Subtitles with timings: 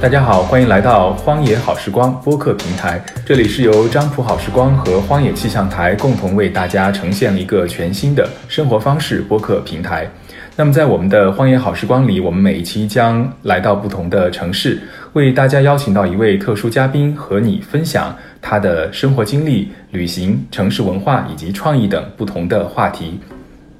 [0.00, 2.98] 大家好，欢迎来到荒野好时光播客平台。
[3.22, 10.10] 这里是由张浦好时光和荒野气象台共同为大家呈现了一个全新的生活方式播客平台。
[10.56, 14.80] 那么，在我们的荒野好时光里，我们每一期将来到不同的城市，
[15.12, 23.20] 为大家邀请到一位特殊嘉宾，和你分享他的生活经历、旅行、城市文化以及创意等不同的话题。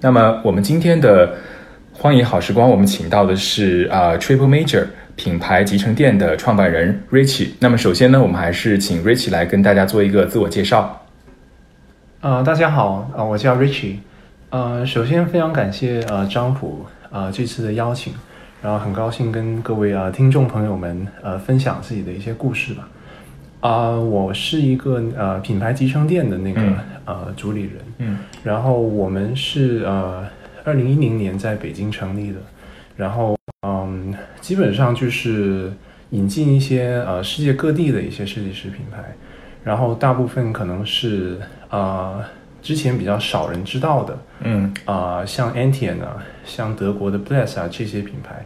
[0.03, 1.33] 那么，我们今天的
[1.95, 4.85] 荒野好时光，我们请到的是啊 Triple Major。
[5.21, 7.51] 品牌集成店的创办人 Richie。
[7.59, 11.05] 那么首先呢，我们还是请 Richie 来跟大家做一个自我介绍。
[12.23, 13.97] 呃，大家好，呃，我叫 Richie。
[14.49, 18.15] 呃，首先非常感谢呃张普呃这次的邀请，
[18.63, 22.89] 然后很高兴跟各位啊听众朋友们呃分享自己的一些故事吧。
[23.61, 26.63] 啊，我是一个呃品牌集成店的那个
[27.05, 27.73] 呃主理人。
[27.99, 28.19] 嗯。
[28.43, 30.27] 然后我们是呃
[30.65, 32.39] 二零一零年在北京成立的，
[32.97, 33.37] 然后。
[34.41, 35.73] 嗯，基本上就是
[36.11, 39.15] 引进一些呃世界各地的一些设计师品牌，
[39.63, 41.39] 然后大部分可能是
[41.69, 42.23] 呃
[42.63, 48.45] 之前比较少人知道的，嗯啊像 Antian 啊，像德国的 Bless 啊这些品牌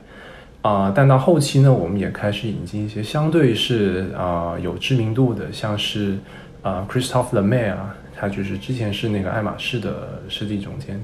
[0.63, 6.19] 啊，但到后期呢，我们也开始引进一些相对是啊有知名度的，像是
[6.63, 11.01] 啊 Christophe Lemaire 啊，他就是之前是那个爱马仕的设计总监。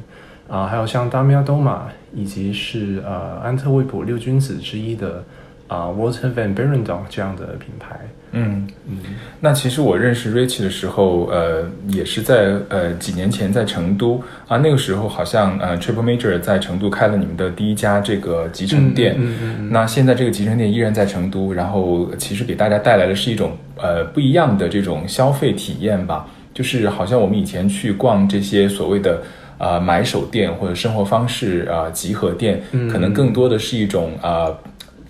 [0.50, 1.78] 啊，还有像 Damian Doma，
[2.12, 5.22] 以及是呃安特卫普六君子之一的
[5.68, 8.00] 啊 Walter van Beirendonck 这样的品牌。
[8.32, 8.98] 嗯嗯，
[9.40, 19.14] 那其实我认识 Richie 的时候，呃，也是在呃几年前在成都啊，那个时候好像呃 Triple Major 在成都开了你们的第一家这个集成店。
[19.18, 19.68] 嗯嗯。
[19.70, 29.22] 那现在这个集成店依然在成都，然后其实给大家带来的是一种呃不一样的这种消费体验吧，就是好像我们以前去逛这些所谓的。
[29.60, 34.48] 啊，买手店或者生活方式啊，集合店，可能更多的是一种啊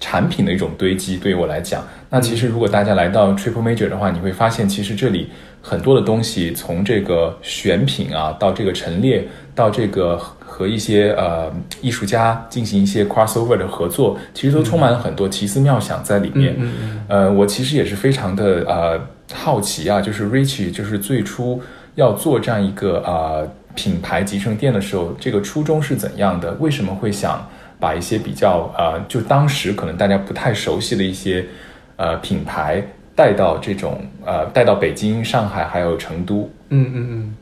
[0.00, 1.16] 产品的一种堆积。
[1.16, 5.28] 对于我来讲，那其实如果大家来到 Triple Major 的话，你会发现其实这里
[5.62, 9.24] 很多的东西，从这个选品啊，到这个陈列，
[9.54, 11.48] 到这个和一些呃
[11.80, 16.56] 艺术家进行一些 crossover 的合作，其实都充满了很多奇思妙想在里面。
[17.06, 19.00] 呃，我其实也是非常的呃
[19.32, 21.62] 好奇啊，就是 Richie 就是最初
[21.94, 23.46] 要做这样一个啊。
[23.74, 26.52] 品牌集成店的时候，这个初衷是怎样的？
[26.60, 27.48] 为什么会想
[27.78, 31.44] 把一些比较呃，就当时可能大家不太熟悉的一些
[31.96, 32.82] 呃品牌
[33.14, 36.50] 带到这种呃带到北京、上海还有成都？
[36.68, 37.36] 嗯嗯嗯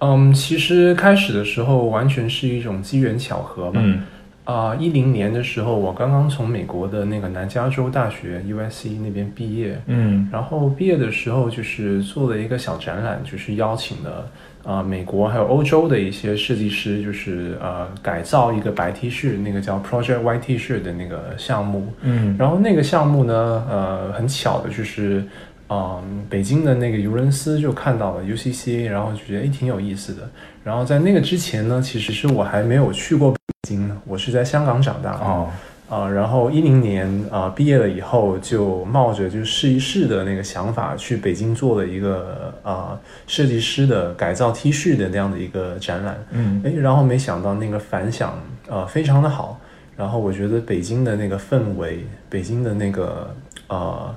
[0.00, 3.80] 嗯，其实开始的时候完全是一种机缘巧合吧。
[3.82, 4.02] 嗯
[4.44, 9.80] 啊，一零年的时候，我刚刚从美国的那个南加州大学 USC 那边毕业。
[9.86, 14.28] 嗯，然后毕业的时候就是做了一个小展览，就是邀请了。
[14.64, 21.92] 啊，美国还有欧洲的一些设计师，就是呃改造一个白 T 恤，那个叫 Project White T 恤的那个项目。
[22.02, 25.24] 嗯，然后那个项目呢，呃，很巧的就是，
[25.68, 30.22] 嗯，北京的那个尤伦斯就看到了 UCC，然后就觉得诶挺有意思的。
[30.62, 35.12] 然后在那个之前呢，其实是我还没有去过北京呢，我是在香港长大。
[35.14, 35.50] 哦。
[35.88, 49.60] 啊，然后一零年啊毕业了以后，就冒着就试一试的那个想法去北京做了一个啊设计师的改造 T 恤的那样的一个展览，嗯，哎，然后没想到那个反响啊非常的好，
[49.94, 53.34] 然后我觉得北京的那个氛围，北京的那个
[53.66, 54.14] 呃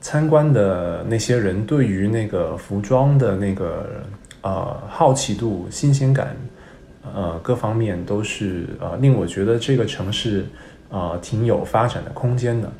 [0.00, 3.86] 参观的那些人对于那个服装的那个
[4.40, 6.34] 呃好奇度、新鲜感，
[7.14, 10.46] 呃各方面都是呃令我觉得这个城市。
[10.90, 12.70] 啊，挺有发展的空间的。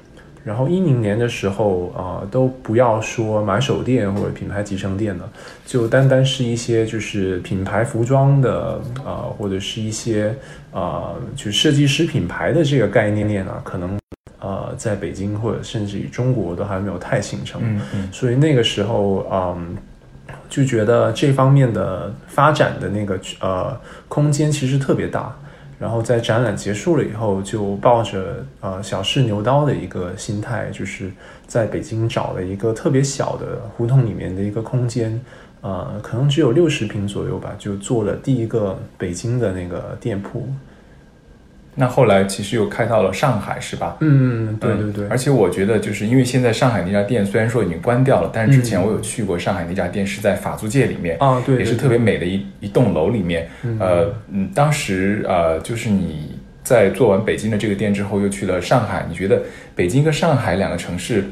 [0.43, 5.31] 然后一零年的时候，啊，都不要说买手店或者品牌集成店了，
[5.67, 10.35] 就单单是一些就是品牌服装的，啊，或者是一些
[10.73, 13.99] 啊，就设计师品牌的这个概念链啊，可能
[14.39, 17.61] 呃，在北京或者甚至于中国都还没有太形成。
[17.63, 18.09] 嗯嗯。
[18.11, 19.77] 所以那个时候，嗯，
[20.49, 23.79] 就觉得这方面的发展的那个呃
[24.09, 25.37] 空间其实特别大。
[25.81, 31.11] 然后在展览结束了以后，就抱着呃小试牛刀的一个心态，就是
[31.47, 35.19] 在北京找了一个特别小的胡同里面的一个空间，
[35.63, 40.47] 呃，可能只有六十平左右吧，就做了第一个北京的那个店铺。
[41.81, 43.97] 那后来其实又开到了上海，是吧？
[44.01, 45.09] 嗯，对对对。
[45.09, 53.49] 而且我觉得，就是因为现在上海那家店虽然说已经关掉了，但是之前我有去过上海那家店，是在法租界里面啊，对，也是特别美的一一栋楼里面。
[53.79, 59.41] 呃，嗯，当时呃，就是你在做完北京的这个店之后，又去了上海，你觉得
[59.75, 61.25] 北京跟上海两个城市，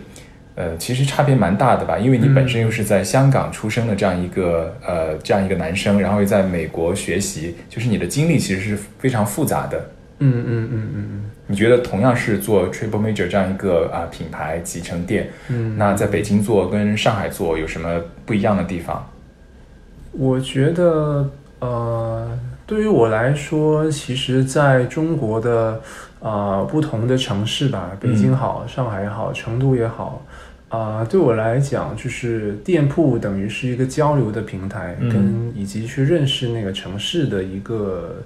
[0.54, 1.98] 呃，其实差别蛮大的吧？
[1.98, 9.78] 因为你本身又是在香港出生的这样一个呃这样一个男生，然后又在美国学习，就是你的经历其实是非常复杂的。
[10.20, 11.24] 嗯嗯嗯嗯嗯。
[11.50, 19.08] 你觉得同样是做 Triple Major 这样一个啊品牌集成店，嗯，那在北京做跟上海做有什么不一样的地方？
[20.12, 21.30] 我觉得，
[21.60, 25.80] 呃，对于我来说，其实在中国的
[26.20, 30.22] 啊不同的城市吧，北京好，上海也好，成都也好，
[30.68, 38.16] 啊，对我来讲，就是店铺等于是一个交流的平台，跟以及去认识那个城市的一个。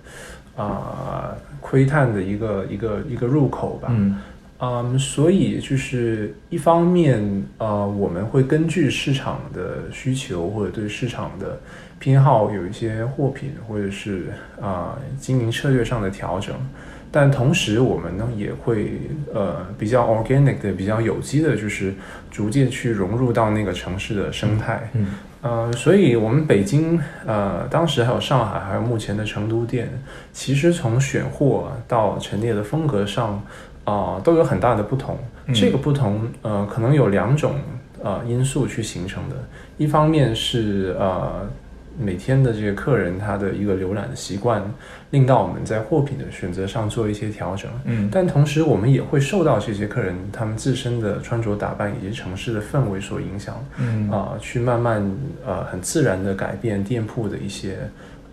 [0.57, 3.89] 啊，窥探的一个一个一个入口吧。
[3.91, 4.19] 嗯，
[4.61, 11.59] 嗯，所以就是一方面，呃，我们会根据市场的需求或者对市场的
[11.99, 16.55] 偏好有一些货品，或者是啊经营策略上的调整。
[17.11, 18.93] 但同时，我们呢也会
[19.35, 21.95] 呃比较 organic 的、比较有机的，就是
[22.31, 24.91] 逐渐去融入到那个城市的生态。
[24.95, 25.07] 嗯。
[25.43, 29.91] 呃，所以，我们北京，呃，当时还有上海，还有目前的成都店，
[30.33, 33.43] 其实从选货到陈列的风格上，
[33.85, 35.19] 啊，都有很大的不同。
[35.53, 37.57] 这个不同，呃，可能有两种
[38.03, 39.37] 呃因素去形成的。
[39.77, 41.47] 一方面是呃。
[41.99, 44.63] 每天的这个客人他的一个浏览的习惯，
[45.11, 47.71] 令到我们在货品的选择上做一些调整。
[47.85, 53.65] 嗯，但同时我们也会受到这些客人他们自身的穿着打扮以及城市的氛围所影响。
[53.79, 55.05] 嗯，啊，去慢慢
[55.47, 57.79] 呃很自然的改变店铺的一些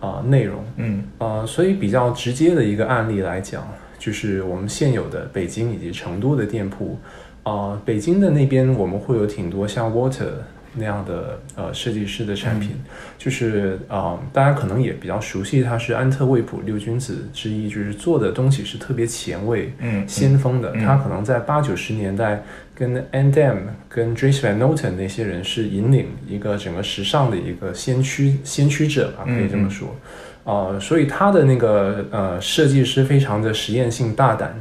[0.00, 0.64] 啊内容。
[0.76, 3.66] 嗯，啊，所以比较直接的一个案例来讲，
[3.98, 6.98] 就是我们现有的北京以及成都的店铺。
[7.42, 10.32] 啊，北京的那边我们会有挺多像 Water。
[10.74, 12.70] 那样的呃设计师的产品，
[13.18, 20.72] 就是啊，大家可能也比较熟悉，他是安特卫普六君子之一，就是做的东西是特别前卫、嗯，先锋的。
[20.74, 22.42] 他可能在八九十年代
[22.74, 23.56] 跟 Andam、
[23.88, 29.96] 跟 Dries Van Noten 那些人是引领一个整个时尚的一个先驱先驱者吧，可以这么说。
[30.44, 34.54] 啊，所以他的那个呃设计师非常的实验性大胆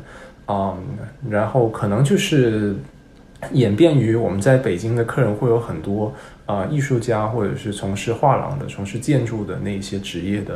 [0.46, 0.76] 啊，
[1.30, 2.76] 然后可能就是。
[3.54, 6.14] 演变于我们在北京的客人会有很多
[6.46, 10.56] 啊艺术家或者是从事画廊的、从事建筑的那些职业的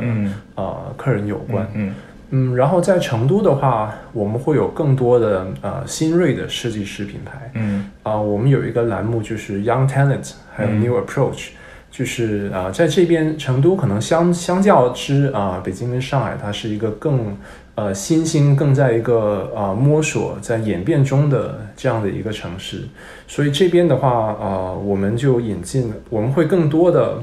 [0.55, 1.67] 啊客人有关。
[1.73, 1.93] 嗯
[2.35, 7.51] 嗯，然后在成都的话，我们会有更多的呃新锐的设计师品牌。
[7.53, 11.49] 嗯啊，我们有一个栏目就是 Young Talent，还有 New Approach，
[11.91, 17.37] 就是啊在这边成都可能相相较之啊北京跟上海，它是一个更。
[17.75, 22.83] 呃，新兴更在一个呃摸索、在演变中的这样的一个城市，
[23.27, 27.17] 所以这边的话，呃，我们就引进，我们会更多的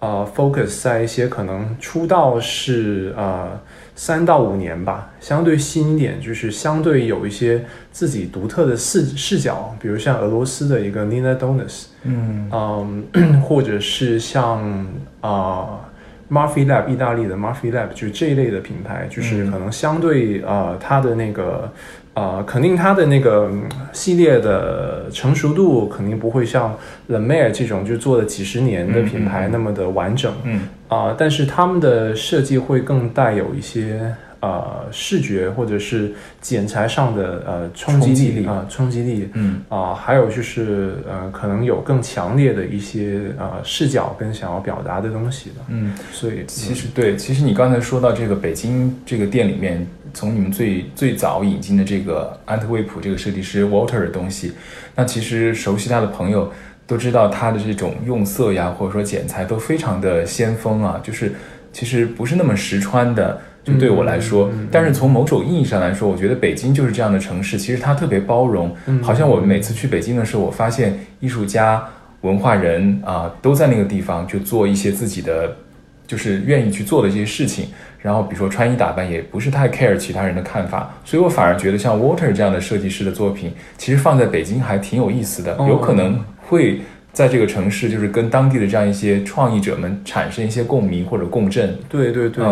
[0.00, 3.56] 呃 focus 在一些可能出道是呃
[3.94, 12.50] 三到五年吧，相对新一点，就是相对有一些自己独特的视视角，比如像俄罗斯的一个 Nina Donis，嗯。
[12.50, 14.84] 嗯， 或者是像
[15.20, 15.78] 啊。
[16.32, 21.70] Murphy Lab，意大利的 Murphy Lab 就是这一类的品牌，就是可能相对呃它的那个
[22.14, 23.50] 呃肯定它的那个
[23.92, 26.74] 系列的成熟度肯定不会像
[27.08, 34.14] l e m a r 这种就做了几十年的品牌那么的完整，嗯啊，但是他们的设计会更带有一些。
[34.42, 54.54] 呃，视觉或者是剪裁上的呃冲击力啊，冲击力，嗯啊，还有就是呃，可能有更强烈的一些呃视角跟想要表达的东西的，嗯，所以其实对，其实你刚才说到这个北京这个店里面，从你们最最早引进的这个安特卫普这个设计师 Walter 的东西，
[54.96, 56.52] 那其实熟悉他的朋友
[56.84, 61.32] 都知道他的这种用色呀，或者说剪裁都非常的先锋啊，就是
[61.72, 63.40] 其实不是那么实穿的。
[63.64, 67.56] 就对我来说，但是从某种意义上来说，我觉得北京就是这样的城市。
[67.56, 71.84] 其实它特别包容，好像我们每次去北京的时候，我发现艺术家、
[72.22, 75.56] 文化人啊都在那个地方，就做一些自己的，
[76.06, 77.66] 就是愿意去做的这些事情。
[78.00, 80.92] 然后比如说穿衣打扮，也不是太 care 其他人的看法。
[81.04, 86.80] 所以我反而觉得像 Water 这样的设计师的作品，其实放在北京还挺有意思的，有可能会
[87.12, 91.78] 在这个城市，就是跟当地的这样一些创意者们产生一些共鸣或者共振。
[91.88, 92.44] 对对对。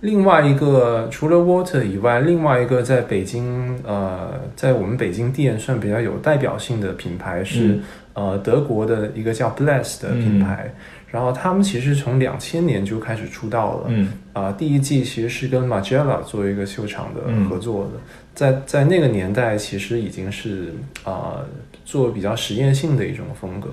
[0.00, 7.80] 另外一个除了 Water 以外，另外一个在北京，呃，在我们北京店算比较有代表性的品牌是，
[8.12, 10.72] 呃，德国的一个叫 Bless 的品牌。
[11.08, 13.84] 然后他们其实从两千年就开始出道了。
[13.88, 14.12] 嗯。
[14.34, 17.92] 啊，第一季其实是跟 Margiela 做一个秀场的合作的，
[18.34, 21.42] 在在那个年代其实已经是啊
[21.84, 23.70] 做比较实验性的一种风格。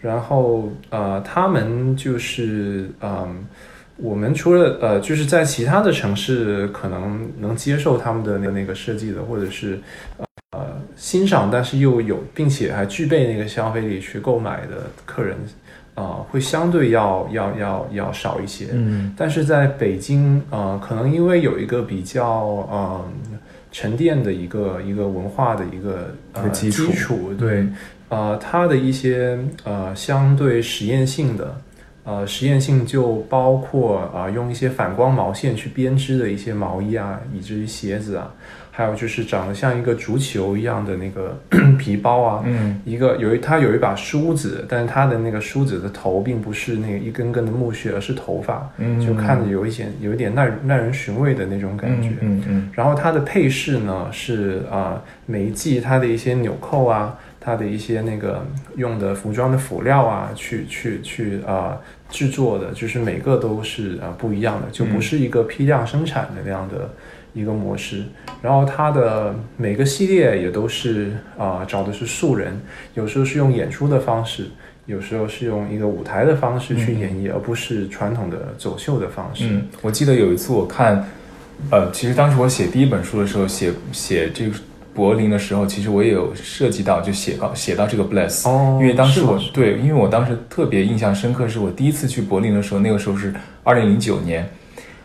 [0.00, 3.44] 然后呃，他们就是嗯。
[4.00, 9.78] 我们除了呃，就是在其他的城市可能能接受他们的那那个设计的，或者是
[10.52, 15.36] 呃欣赏，但是又有并且还具备那个消费力去购买的客人，
[15.96, 18.68] 呃，会相对要要要要少一些。
[18.72, 22.24] 嗯，但是在北京，呃，可能因为有一个比较
[22.70, 23.04] 呃
[23.72, 27.66] 沉淀的一个一个文化的一个呃基础，对，
[28.10, 31.60] 呃，它的一些呃相对实验性的。
[32.08, 38.32] 呃，实验性就包括啊，用一些反光毛线去编织的一些毛衣啊，以至于鞋子啊，
[38.70, 41.38] 还有就是长得像一个足球一样的那个
[41.78, 57.18] 皮包啊，嗯，一个有一它有一把梳子，但是它的那个梳子的头并不是那个一根根的木屑，而是头发，嗯，就看着有一些有一点耐耐人寻味的那种感觉，嗯嗯，然后它的配饰呢是啊，每一季它的一些纽扣啊。
[57.48, 58.44] 它的一些那个
[58.76, 66.90] 用的服装的辅料啊，去去去啊制作的，就是每个都是啊不一样的，就不是一个批量生产的那样的
[67.32, 68.02] 一个模式。
[68.42, 72.52] 然后它的每个系列也都是啊找的是素人，
[72.92, 74.48] 有时候是用演出的方式，
[74.84, 79.46] 有时候是用一个舞台的方式去演绎，而不是传统的走秀的方式。
[79.48, 81.02] 嗯，我记得有一次我看，
[81.70, 84.54] 呃，其实当时我写第一本书的时候，写写这个。
[84.98, 88.48] 柏林的时候，其实我也有涉及到，就写到写到这个 bless，
[88.80, 94.44] 因为当时我对，因为我当时特别印象深刻，是我第一次去柏林的时候，那个时候是二零零九年，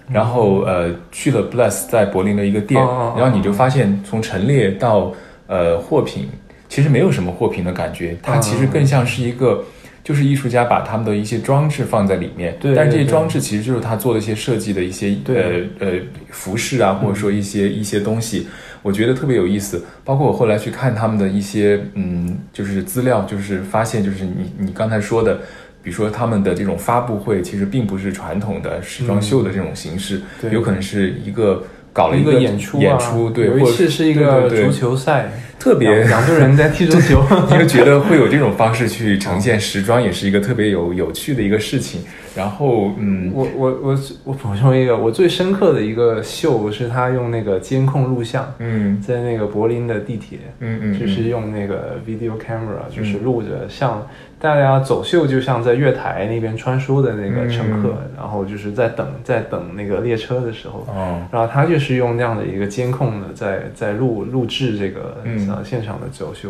[0.10, 2.82] 然后呃去了 bless 在柏林的一个店，
[3.16, 5.14] 然后你就发现从陈列到
[5.46, 6.28] 呃货品，
[6.68, 9.64] 其实没有什么货品的感觉，它其实更像是一个，
[10.04, 15.36] 就是艺术家把他们的一些装置放在里面，对，但这些装置其实就是他做的一些设计的一些呃
[15.80, 15.94] 呃
[16.30, 18.48] 服饰啊，或者说一些一些东西。
[18.82, 25.36] 我觉得特别有意思，包括我后来去看他们的一些，嗯，就是资料，就是发现，就是你你刚才说的，
[25.82, 35.32] 比如说他们的这种发布会，其实并不是传统的时装秀的这种形式，有可能是一个搞了一个演出，演出，对，有一次是一个足球赛。
[35.60, 42.02] 特别两个人在踢足球， 你就觉得会有这种方式去呈现时装，也是一个特别有有趣的一个事情。
[42.36, 54.08] 然后，嗯，我我我我补充一个，我最深刻的一个秀是他用那个监控录像，嗯，在那个柏林的地铁，嗯嗯，就是用那个 video camera，就是录着像
[54.40, 65.44] 大家走秀，就像在月台那边穿梭的那个乘客，然后就是在等在等那个列车的时候，哦，然后他就是用那样的一个监控的在在录录制这个，嗯。
[65.64, 66.50] 现场的走秀，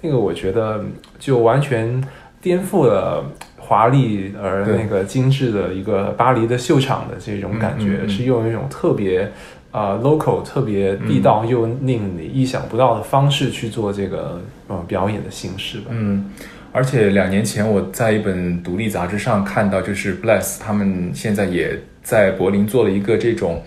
[0.00, 0.84] 那个我觉得
[1.18, 2.02] 就完全
[2.40, 3.24] 颠覆了
[3.68, 9.30] 华丽而那个精致的一个巴黎的秀场的这种感觉，是用一种特别
[9.70, 15.88] 啊 local、特别地道又令你意想不到的方式去做这个呃表演的形式吧。
[15.90, 16.30] 嗯，
[16.72, 23.62] 而且两年前我在一本独立杂志上看到，就是 Bless 他们现在也在柏林做了一个这种，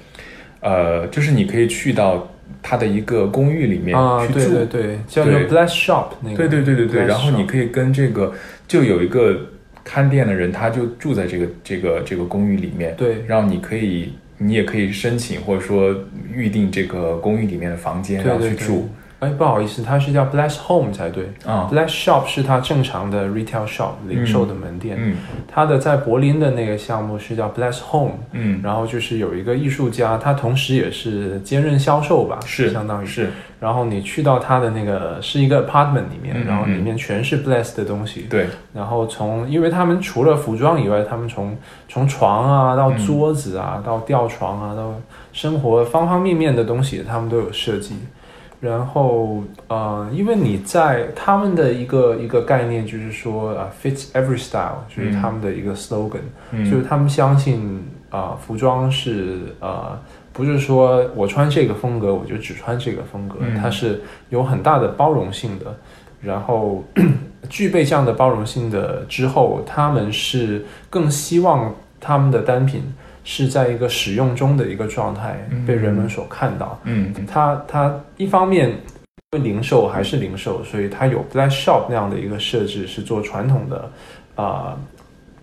[0.62, 2.28] 呃，就是你可以去到。
[2.64, 7.06] 他的一个公寓里面去住，对对对，叫做 Bless Shop 那个，对对对对对。
[7.06, 8.34] 然后你可以跟这个，
[8.68, 9.36] 就有一个
[9.84, 13.24] 看店的人，他就住在这个这个这个公寓里面，对。
[13.28, 15.96] 然后你可以，你也可以申请或者说
[16.34, 18.90] 预定这个公寓里面的房间，然后去住。
[19.22, 21.70] 哎，不好意思，它是叫 Bless Home 才对啊。
[21.72, 24.98] Bless Shop 是它正常的 retail shop 零售的门店。
[25.00, 25.16] 嗯，
[25.48, 28.16] 它的在柏林的那个项目是叫 Bless Home。
[28.32, 33.30] 嗯，然后就是有一个艺术家，他同时也是兼任销售吧，是相当于是。
[33.60, 38.22] 然后你去到他的那个是一个 apartment 里面，然后里面全是 Bless 的东西。
[38.28, 38.48] 对。
[38.74, 41.56] 然后从，因为他们除了服装以外，他们从
[41.88, 44.96] 从床啊到桌子啊到吊床啊到
[45.32, 47.94] 生活方方面面的东西，他们都有设计。
[48.62, 56.22] 然后，呃，因为你在他们的一个一个概念就是说，啊，fits every style，就是他们的一个 slogan，
[56.70, 60.00] 就是他们相信，啊，服装是，呃，
[60.32, 64.00] 不是说我穿这个风格我就只穿这个风格，它是
[64.30, 65.76] 有很大的包容性的。
[66.22, 66.84] 然后，
[67.50, 72.84] 具备这样的包容性的之后，他们是更希望他们的单品。
[73.24, 76.80] 是在一个使用中的一个状态被人们所看到。
[76.86, 83.92] 嗯，它它一方面因为零售还是零售，所以它有 Black Shop 那样的一个设置，是做传统的
[84.36, 84.76] 啊，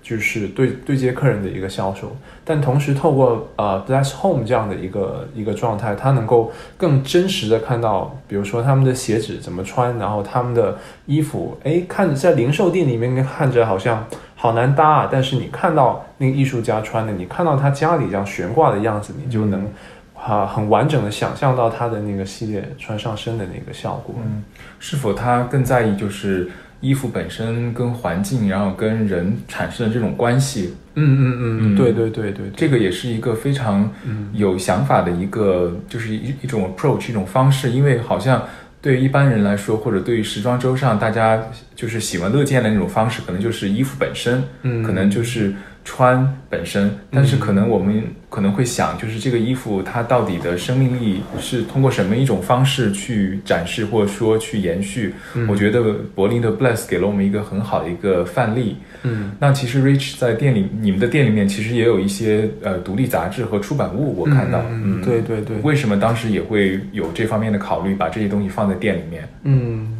[0.02, 2.16] 就是对对接客人的一个销售。
[2.44, 14.04] 但同时透过呃 Black Home 这样的一个一个状态，它能够更真实的看到，比如说他们的鞋子怎么穿，然后他们的衣服，哎，看着在零售店里面看着好像。
[14.40, 15.09] 好难搭啊！
[15.11, 19.68] 但是你看到那个艺术家穿的，你看到他家里这样悬挂的样子，你就能
[20.14, 24.14] 啊很完整的想象到他的那个系列穿上身的那个效果。
[24.25, 24.45] 嗯，
[24.78, 26.49] 是否他更在意就是
[26.80, 30.76] 衣服本身跟环境，然后跟人产生的这种关系？
[30.95, 33.90] 嗯嗯嗯，对对对对，这个也是一个非常
[34.33, 38.40] 有想法的一个，就是一一种 approach 一种方式，因为好像。
[38.80, 41.42] 对于一般人来说，或者对于时装周上大家
[41.75, 44.82] 就是喜闻乐见的那种方式，可能就是衣服本身，嗯。
[44.82, 45.52] 可能就是
[45.88, 55.14] 穿本身，但是可能我们可能会想，就是这个衣服它到底的生命力是通过什么一种方式去展示，或者说去延续？
[55.49, 58.76] 我觉得柏林的 Bless 给了我们一个很好的一个范例。
[59.02, 69.26] 嗯那其实 Rich 在店里，你们的店里面其实也有一些呃独立杂志和出版物，我看到，嗯，对对对，为什么当时也会有这方面的考虑，把这些东西放在店里面？
[69.45, 69.98] 嗯，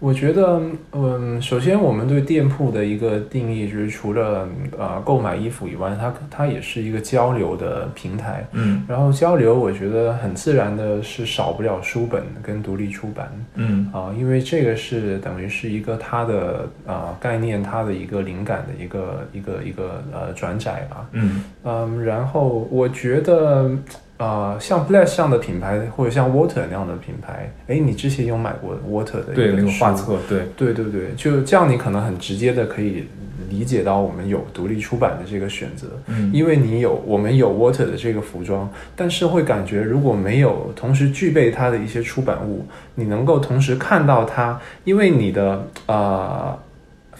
[0.00, 0.60] 我觉得，
[0.92, 8.46] 嗯，首先我们对店铺的一个定义就是，除了呃购买衣服以外，它它也是一个交流的平台。
[8.52, 21.08] 嗯然后交流，我觉得很自然的是少不了书本跟独立出版嗯啊、因为这个是等于是一个它的啊、概念，它的一个灵感的一个一个一个呃转载吧。
[21.10, 23.68] 嗯嗯，然后我觉得，
[24.18, 33.06] 呃，像 Bless 这样的品牌，或者像 Water 那样的品牌，哎，你之前有买过 Water 的一对，那个画册，对，对对对，就这样，你可能很直接的可以
[33.48, 36.30] 理解到我们有独立出版的这个选择，嗯。
[36.34, 46.58] 因为你有我们有 Water 的这个服装，但是会感觉如果没有同时具备它的一些出版物，你能够同时看到它，因为你的呃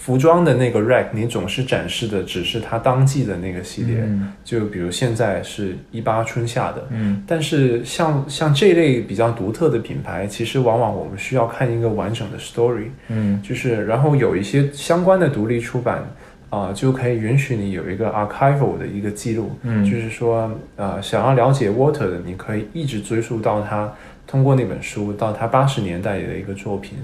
[0.08, 4.32] 服装的那个 rack，你总是展示的只是它当季的那个系列，嗯。
[4.42, 7.22] 就比如现在是一八春夏的，嗯。
[7.26, 13.38] 但是像像这类比较独特的品牌，其实往往我们需要看一个完整的 story，嗯。
[13.42, 16.02] 就是然后有一些相关的独立出版
[16.48, 19.84] 啊、就可以允许你有一个 archival 的一个记录，嗯。
[19.84, 23.92] 就是说呃想要了解 Water 的，你可以一直追溯到他
[24.26, 26.96] 通过那本书到他八十年代的一个作品，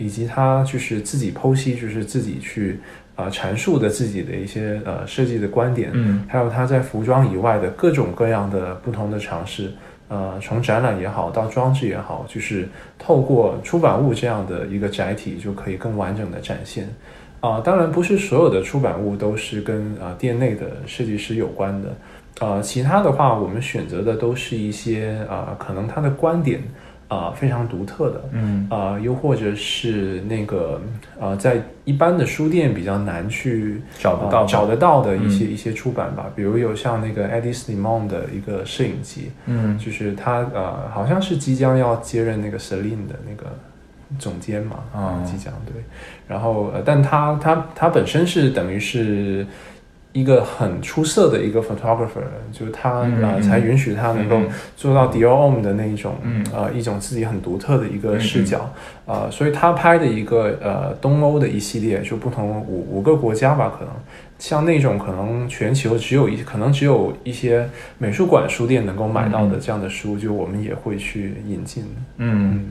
[0.00, 2.80] 以及他就是自己剖析，就是自己去
[3.14, 9.70] 啊、呃阐述的自己的一些呃设计的观点，嗯还有他在服装以外的各种各样的不同的尝试，
[10.08, 12.66] 呃，从展览也好，到装置也好，就是
[12.98, 16.88] 透过出版物这样的一个载体，就可以更完整的展现。
[17.40, 21.96] 啊、当然不是所有的出版物都是跟啊、店内的设计师有关的，
[22.40, 26.60] 呃，其他的话，我们选择的都是一些啊、可能他的观点
[27.10, 28.66] 啊、非常独特的，嗯。
[28.70, 30.80] 啊、又或者是那个
[31.18, 35.50] 呃，在一般的书店比较难去找得到呃找得到的一些、嗯。
[35.50, 39.76] 一些出版吧，比如有像那个 Eddie Slimon 的一个摄影集，嗯。
[39.76, 43.46] 就是他呃好像是即将要接任那个 Celine 的那个
[44.18, 45.20] 总监嘛，哦。
[45.26, 45.82] 即将对，
[46.28, 49.44] 然后呃，但他他他本身是等于是。
[50.12, 56.44] 一个很出色的一个 photographer，就是他呃才允许他能够嗯做到 Dior Homme 的那一种嗯。
[56.52, 58.72] 呃一种自己很独特的一个视角，
[59.06, 63.94] 呃，所以他拍的一个呃东欧的一系列，就不同五五个国家吧，可能。
[64.38, 67.68] 像那种可能全球只有一可能只有一些
[67.98, 71.84] 美术馆书店能够买到的这样的书，就我们也会去引进。
[72.16, 72.70] 嗯，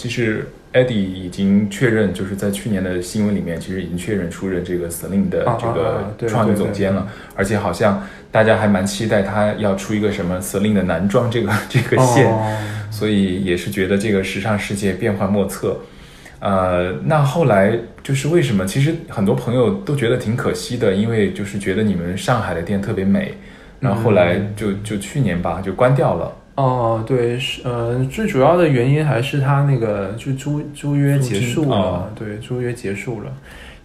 [0.00, 12.56] 其实 Eddie 已经确认，就是在去年的新闻里面，其实已经确认出任这个 Celine 的这个创意总监了，而且好像大家还蛮期待他要出一个什么 Celine 的男装这个 这个线，哦
[12.90, 15.78] 所以也是觉得这个时尚世界变幻莫测。
[16.38, 18.64] 呃，那后来就是为什么？
[18.64, 23.34] 其实很多朋友都觉得挺可惜的，因为就是觉得你们上海的店特别美，
[23.78, 26.34] 然后后来就就去年吧就关掉了。
[26.60, 33.32] 哦，对，是呃，最主要的原因还是他那个就租租约结束了，哦对，租约结束了。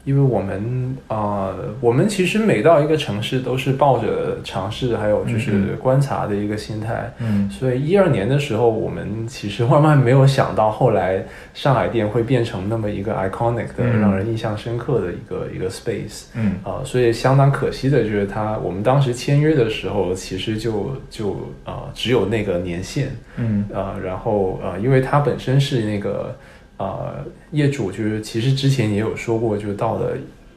[0.05, 7.49] 因为我们啊、呃我们其实每到一个城市都是抱着尝试还有就是嗯观察的一个心态，嗯。
[7.49, 13.99] 所以一二年的时候，我们其实万万没有想到，后来上海店会变成那么一个 iconic 的、嗯。
[13.99, 16.25] 让人印象深刻的一个一个 space。
[16.35, 16.55] 嗯。
[16.63, 21.31] 啊、所以相当可惜的就是它，我们当时签约的时候，其实就就
[21.63, 23.65] 啊、只有那个年限，嗯。
[23.73, 26.35] 啊，然后啊，因为它本身是那个
[26.77, 27.15] 呃
[27.51, 30.11] 业主，就是其实之前也有说过，就是到了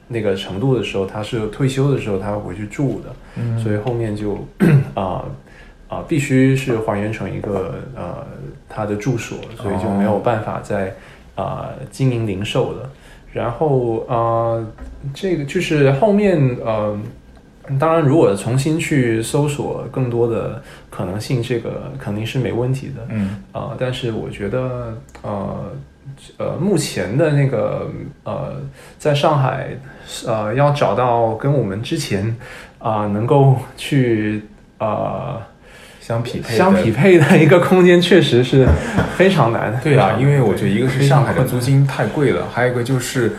[0.09, 4.38] 那个程度的时候，他是退休的时候他要回去住的，嗯所以后面就
[4.94, 5.24] 啊
[5.88, 8.26] 啊、必须是还原成一个呃
[8.68, 10.94] 他的住所，所以就没有办法再
[11.35, 12.90] 啊、经营零售了。
[13.33, 14.66] 然后啊，
[15.14, 16.98] 这个就是后面呃。
[17.78, 23.07] 当然，如果重新去搜索更多的可能性，这个肯定是没问题的。
[23.11, 25.70] 嗯啊、但是我觉得，呃，
[26.37, 27.90] 呃，目前的那个
[28.24, 28.61] 呃，
[28.98, 29.68] 在上海，
[30.26, 32.37] 呃，要找到跟我们之前
[32.78, 34.44] 啊、能够去
[34.78, 35.40] 呃
[36.00, 38.66] 相匹配的相匹配的一个空间，确实是
[39.16, 39.78] 非常难。
[39.83, 43.33] 对啊，因为我觉得一个是上海的租金太贵了，还有一个就是，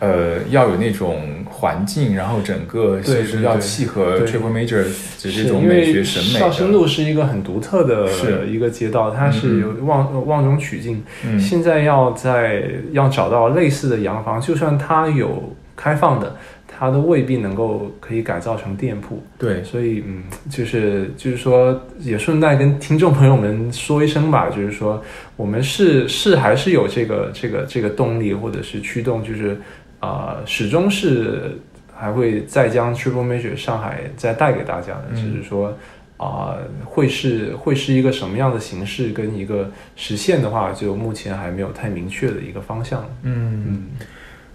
[0.00, 1.22] 呃，要有那种
[1.60, 6.40] 环境，然后整个其实要契合 Triple Major 的这种美学审美。
[6.40, 11.02] 绍兴路是一个很独特的一个街道，它是有望望中取静。
[11.38, 16.34] 现在要在要找到类似的洋房，就算它有开放的。
[16.82, 25.02] 它都未必能够可以改造成店铺，对，所以嗯，就是就是说，也顺带跟听众朋友们说一声吧，就是说，
[25.36, 29.60] 我们是是还是有这个这个这个动力或者是驱动，就是
[30.00, 31.58] 啊，始终是
[31.94, 35.76] 还会再将 Triple Major 上海再带给大家的，只是说
[36.16, 43.86] 啊，会是会是一个什么样的形式跟一个实现的话，就目前还没有太明确的一个方向，嗯嗯。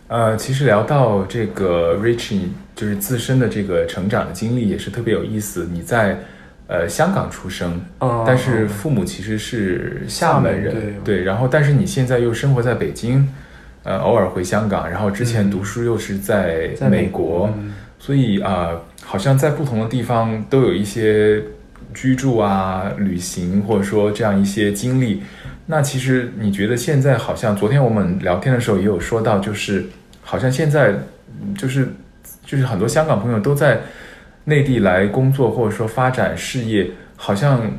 [0.07, 5.67] 呃，其实聊到这个 Richie，就是自身的这个成长的经历也是特别有意思。
[5.71, 6.19] 你在
[6.67, 7.81] 呃香港出生，
[8.23, 11.23] 但是父母其实是厦门人，对。
[11.23, 13.27] 然后，但是你现在又生活在北京，
[13.85, 17.47] 呃，偶尔回香港，然后之前读书又是在美国，
[17.99, 18.71] 所以啊，
[19.03, 21.39] 好像在不同的地方都有一些
[21.93, 25.21] 居住啊、旅行，或者说这样一些经历。
[25.67, 29.85] 那其实你觉得现在好像昨天我们聊天的时候也有说到，就是
[30.23, 30.95] 好像现在
[31.55, 31.87] 就是
[32.43, 33.81] 就是很多香港朋友都在
[34.45, 37.71] 内地来工作或者说发展事业，好像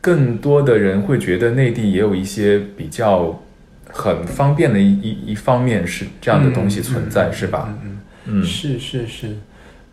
[0.00, 3.40] 更多的人会觉得内地也有一些比较
[3.94, 7.72] 很方便的一一一方面是这样的东西存在，是吧？
[7.84, 9.36] 嗯嗯，是是是，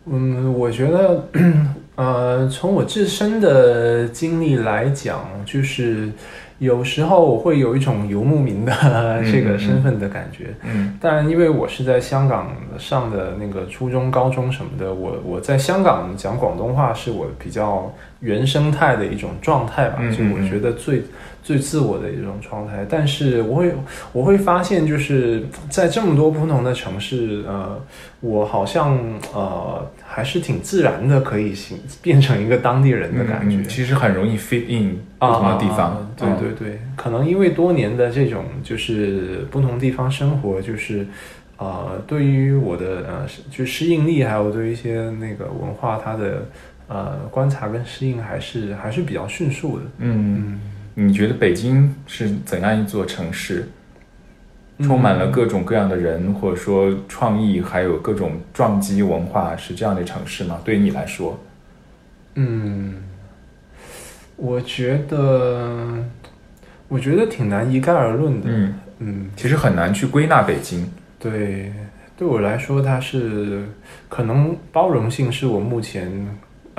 [0.07, 1.27] 嗯，我觉得
[1.95, 6.09] 呃，从我自身的经历来讲，就是。
[6.61, 8.71] 有时候我会有一种游牧民的
[9.31, 21.01] 这个身份的感觉，嗯，但因为我是在香港上的那个初中、高中什么的，我我在香港讲广东话是我比较原生态的一种状态吧，就我觉得最。
[21.43, 23.73] 最自我的一种状态，但是我会
[24.13, 27.81] 我会发现，就是在这么多不同的城市，呃，
[28.19, 28.99] 我好像
[29.33, 33.63] 呃还是挺自然的，可以形变成一个当地人的感觉。
[33.63, 36.07] 其实很容易 fit in 不同的地方。
[36.15, 41.07] 对对对，可能因为多年的这种就是不同地方生活，就是
[41.57, 46.45] 呃，对于我的呃就适应力，还有对一些那个文化，它的
[46.87, 49.83] 呃观察跟适应还是还是比较迅速的。
[49.97, 50.59] 嗯。
[50.95, 53.67] 你觉得北京是怎样一座城市？
[54.83, 60.59] 充满了各种各样的人，或者说创意，还有各种撞击文化，是这样的城市吗？
[60.65, 61.39] 对于你来说，
[62.33, 62.95] 嗯，
[64.37, 66.03] 我觉得，
[66.87, 68.49] 我觉得挺难一概而论的。
[68.49, 70.91] 嗯嗯，其实很难去归纳北京。
[71.19, 71.71] 对，
[72.17, 73.63] 对我来说，它是
[74.09, 76.27] 可能包容性是我目前。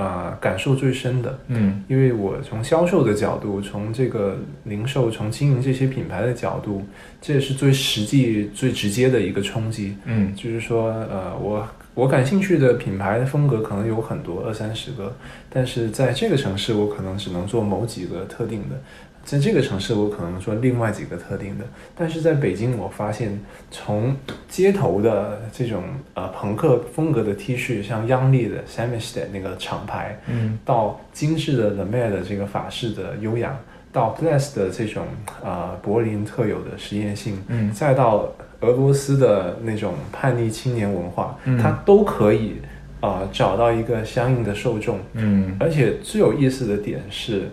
[0.02, 6.82] 啊，感受最深的，嗯，因为我从销售的角度，从这个零售，从经营这些品牌的角度，
[7.20, 15.14] 这也是最实际、最直接的一个冲击，嗯，就是说，呃，我我感兴趣的品牌的风格可能有很多，二三十个，
[15.48, 18.76] 但是在这个城市，我可能只能做某几个特定的。
[19.24, 23.38] 在这个城市，我可能说另外几个特定的，但是在北京，我发现
[23.70, 24.14] 从
[24.48, 33.56] 街头的这种呃朋克风格的 T 恤，像央丽的 Samist 那个厂牌，嗯，到精致的 The Mad 的这个法式的优雅，
[33.92, 35.06] 到 Bless 的这种
[35.42, 38.28] 呃柏林特有的实验性，嗯，再到
[38.60, 42.56] 俄罗斯的那种叛逆青年文化，它都可以
[43.00, 47.48] 啊找到一个相应的受众，嗯，而且最有意思的点是。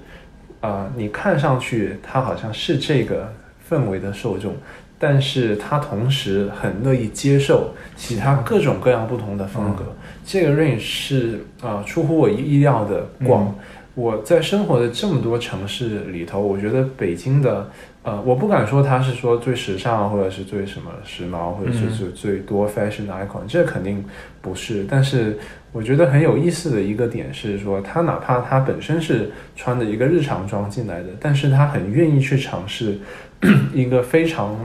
[0.61, 3.31] 啊，你看上去他好像是这个
[3.69, 4.55] 氛围的受众，
[4.97, 9.83] 但是他同时很乐意接受其他各种各样不同的风格。
[10.25, 13.55] 这个 range 是啊，出乎我意料的广。
[13.95, 17.69] 我在生活的这么多城市里头，我觉得北京的，
[18.03, 24.05] 呃，我不敢说它是说最时尚或者是最什么时髦，或者是最最多 fashion icon，这肯定
[24.41, 24.85] 不是。
[24.89, 25.37] 但是
[25.71, 32.97] 我觉得很有意思的一个点是说，他哪怕他本身是穿的一个日常装进来的，但是他很愿意去尝试
[33.73, 34.57] 一个非常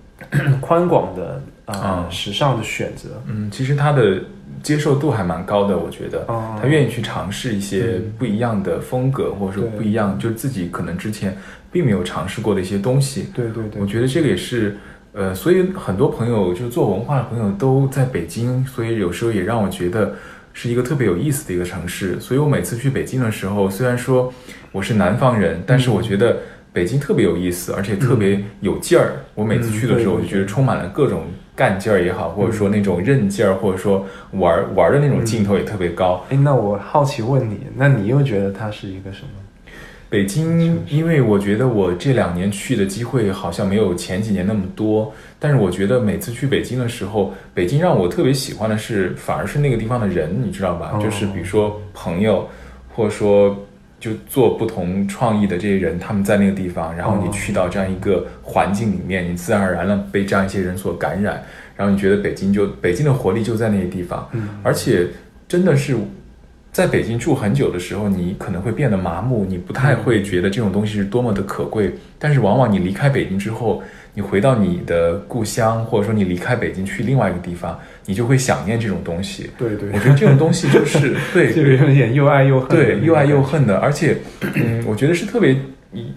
[0.60, 3.22] 宽广的啊时尚的选择。
[3.26, 4.20] 嗯，其实他的
[4.62, 6.26] 接受度还蛮高的，我觉得
[6.60, 11.34] 他愿意去尝试一些不一样的风格，或者说不一样，就是自己可能之前
[11.72, 13.28] 并没有尝试过的一些东西。
[13.34, 14.76] 对对对，我觉得这个也是。
[15.12, 20.14] 呃，所以很多朋友就是做文化的朋友都在北京，所以有时候也让我觉得
[20.62, 22.20] 是一个特别有意思的一个城市。
[22.20, 24.30] 所以我每次去北京的时候，虽然说
[24.72, 26.36] 我是南方人，但是我觉得
[26.70, 29.12] 北京特别有意思，而且特别有劲儿。
[29.34, 31.22] 我每次去的时候，我就觉得充满了各种
[31.56, 36.22] 干劲儿也好，或者说那种韧劲儿，或者说玩玩的那种劲头也特别高。
[36.28, 39.39] 哎，那我好奇问你，那你又觉得它是一个什么？
[40.10, 50.98] 北京，因为我觉得我这两年去的机会好像没有前几年那么多，但是我觉得每次去北京的时候，北京让我特别喜欢的是，反而是那个地方的人，你知道吧？
[51.00, 52.48] 就是比如说朋友，
[52.92, 53.56] 或者说
[54.00, 61.40] 就做不同创意的这些人，他们在那个地方，然后你去到这样一个环境里面，你自然而然的被这样一些人所感染，
[61.76, 64.28] 然后你觉得北京就北京的活力就在那些地方，
[64.64, 65.06] 而且
[65.46, 65.96] 真的是。
[66.72, 71.92] 在北京住很久的时候，你可能会变得麻木，你不太会觉得这种东西是多么的可贵。
[72.18, 73.82] 但是往往你离开北京之后，
[74.14, 79.50] 你回到你的故乡，或者说你离开北京去另外一个地方，你就会想念这种东西。
[79.58, 82.68] 对对，我觉得这种东西就是 对，就有点又爱又恨。
[82.68, 83.76] 对，又爱又恨的。
[83.78, 84.16] 而且，
[84.54, 85.56] 嗯，我觉得是特别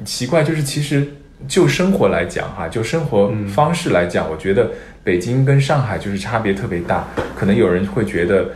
[0.06, 1.04] 奇怪，就是其实
[1.48, 4.70] 就生活来讲，哈，就生活方式来讲，我觉得
[5.04, 7.08] 北京跟上海就是差别特别大。
[7.36, 8.50] 可能有人会觉得。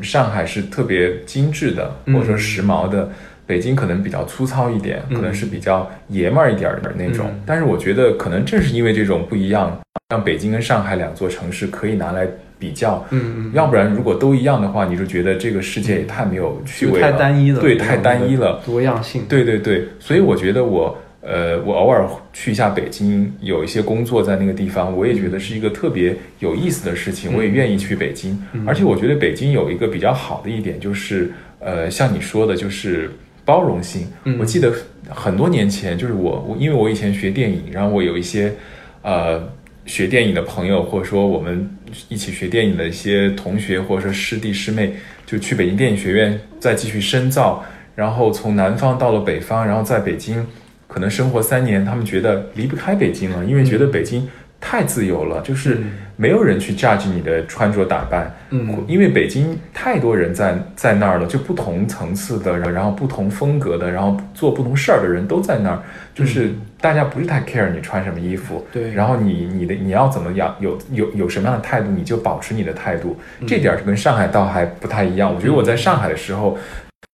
[0.00, 3.10] 上海是特别精致的，或者说时髦的，
[3.46, 7.26] 北京可能比较粗糙一点，可能是比较爷们儿一点的那种。
[7.44, 12.26] 但是我觉得，可能正是因为这种不一样，让北京跟上海两座城市可以拿来
[12.58, 13.04] 比较。
[13.10, 13.50] 嗯嗯。
[13.52, 17.60] 要不然，如果都一样的话，你就觉得这个世界也太没有趣味了，太单一了。
[17.60, 18.62] 对，太单一了。
[18.64, 19.24] 多样性。
[19.28, 20.96] 对对对，所以我觉得我。
[21.22, 28.42] 呃，我偶尔去一下北京，有一些工作在那个地方，我也觉得是一个特别有意思的事情，我也愿意去北京。
[28.66, 33.10] 而且我觉得北京有一个比较好的一点，就是呃，像你说的，就是
[33.44, 34.06] 包容性。
[34.38, 34.72] 我记得
[35.10, 38.54] 很多年前，就是我我因为我以前学电影，然后我有一些
[39.02, 39.46] 呃
[39.84, 41.68] 学电影的朋友，或者说我们
[42.08, 44.94] 一起学电影的一些同学，或者说师弟师妹，
[45.26, 47.62] 就去北京电影学院再继续深造，
[47.94, 50.46] 然后从南方到了北方，然后在北京。
[50.92, 54.28] 可能生活三年，他们觉得离不开北京了，因为觉得北京
[54.60, 55.78] 太自由了，就是
[56.16, 58.34] 没有人去 judge 你的穿着打扮。
[58.50, 65.80] 嗯，因为北京太多人在在那儿了，就不同层次的，然后不同风格的，然后做不同事儿的人都在那儿，
[66.14, 66.50] 就是
[66.80, 68.66] 大家不是太 care 你穿什么衣服。
[68.72, 73.16] 对，然后你你的你要怎么样，有有有什么样的态度，你就保持你的态度。
[73.46, 75.32] 这点是跟上海倒还不太一样。
[75.32, 76.58] 我觉得我在上海的时候。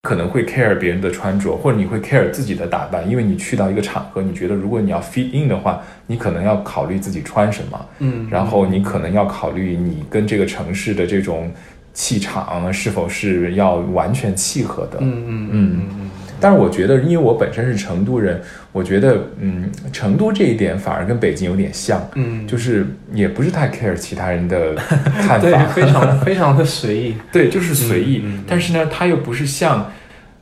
[0.06, 11.50] 可能会 care 别人的穿着，或者你会 care 自己的打扮，因为你去到一个场合，你觉得如果你要 fit in 的话，你可能要考虑自己穿什么，嗯，然后你可能要考虑你跟这个城市的这种
[11.92, 16.10] 气场是否是要完全契合的，嗯嗯嗯嗯。
[16.38, 18.38] 但是我觉得，因为我本身是成都人，
[18.70, 24.74] 我觉得，嗯，成都这一点反而跟北京有点像，嗯，就是也不是太 care 其他人的
[25.26, 28.22] 看法，非常非常的随意， 对，就是随意。
[28.46, 29.90] 但是呢，它又不是像，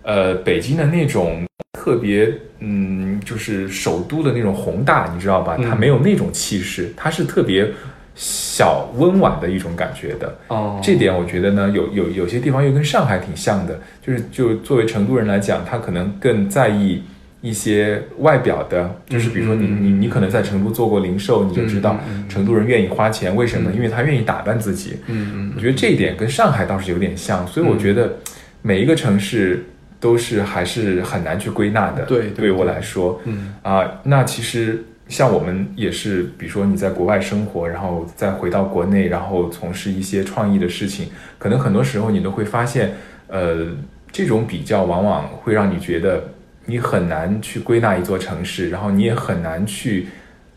[0.04, 5.56] 呃，北京的那种特别，嗯，就是首都的那种宏大，你知道吧？
[5.62, 7.68] 它没有那种气势，它是特别。
[8.16, 17.02] 小温婉的一种感觉的哦，这点我觉得呢，有有有些地方又跟上海挺像的，就是就作为成都人来讲，他可能更在意
[17.40, 23.72] 一些外表的，就是比如说你你你可能在成都做过零售，你就知道成都人愿意花钱，为什么？
[23.72, 24.96] 因为他愿意打扮自己。
[25.08, 28.16] 嗯嗯，我觉得这一点跟上海倒是有点像，所以我觉得
[28.62, 29.64] 每一个城市
[30.04, 32.04] 都是还是很难去归纳的。
[32.04, 34.84] 对，对我来说，嗯啊，那其实。
[35.06, 42.90] 像我们也是，比如说你在国外生活，然后再回到国内，然后从事一些创意的事情，可能很多时候你都会发现，
[43.28, 43.66] 呃，
[44.10, 46.24] 这种比较往往会让你觉得
[46.64, 50.06] 你很难去归纳一座城市，然后你也很难去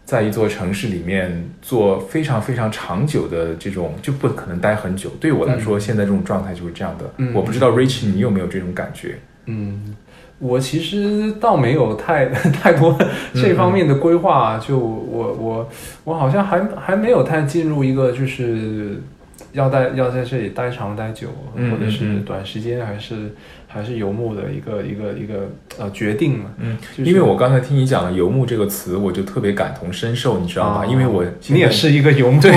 [0.06, 5.10] 在一座城市里面做非常非常长久的这种，就不可能待很久。
[5.20, 7.04] 对我来说，现在这种状态就是这样的。
[7.18, 9.20] 嗯我不知道 Rich 你有没有这种感觉？
[9.48, 9.96] 嗯。
[10.40, 12.96] 我其实倒没有太 太多
[13.34, 15.70] 这方面的规划，就我我
[16.04, 19.02] 我好像还还没有太进入一个就是
[19.54, 23.34] 要待要在这里待长待久，或者是短时间还是
[23.66, 26.52] 还是游牧的一个一个一个呃决定嘛。
[26.60, 30.86] 嗯，因为我刚才听你讲了游牧这个词，我就特别感同身受，你知道吗？
[30.86, 32.52] 因为我你也是一个游牧，对，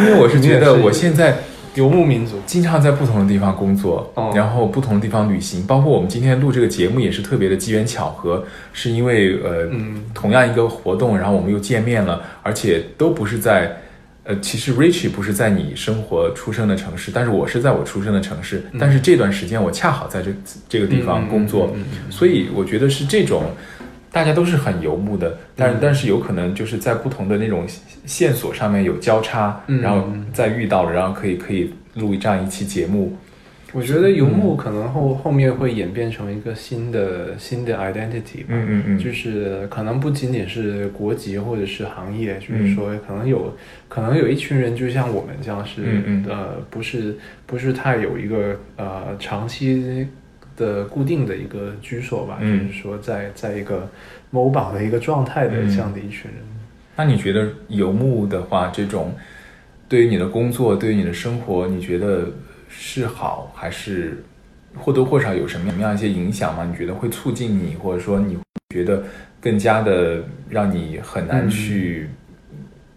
[0.00, 1.38] 因为我是觉得 我现在。
[1.76, 9.70] 游牧民族经常在不同的地方工作，然后不同的地方旅行，包括我们今天录这个节目也是特别的机缘巧合，是因为呃，
[10.14, 13.76] 同样一个活动，然后我们又见面了，而且都不是在，
[14.24, 20.30] 呃，其实 Richie 不是在你生活出生的城市，但是我是在我出生的城市，但是这段时间我恰好在这
[20.66, 21.76] 这个地方工作，
[22.08, 23.42] 所以我觉得是这种。
[24.16, 27.66] 大家都是很游牧的，但是但是有可能就是在不同的那种
[28.06, 33.14] 线索上面有交叉，然后再遇到了，然后可以可以录这样一期节目。
[33.74, 43.54] 我觉得游牧可能后后面会演变成一个新的新的 identity 吧，嗯嗯嗯，就是可能不仅仅是国籍或者是行业，就是说可能有
[43.86, 45.82] 可能有一群人就像我们这样是
[46.26, 50.08] 呃不是不是太有一个呃长期。
[50.56, 53.88] 的固定的一个居所吧，就是说在在一个
[54.30, 56.40] 某宝的一个状态的这样的一群人。
[56.96, 59.14] 那你觉得游牧的话，这种
[59.88, 62.28] 对于你的工作，对于你的生活，你觉得
[62.68, 64.24] 是好还是
[64.74, 66.64] 或多或少有什么什么样一些影响吗？
[66.64, 68.38] 你觉得会促进你，或者说你
[68.74, 69.04] 觉得
[69.40, 72.08] 更加的让你很难去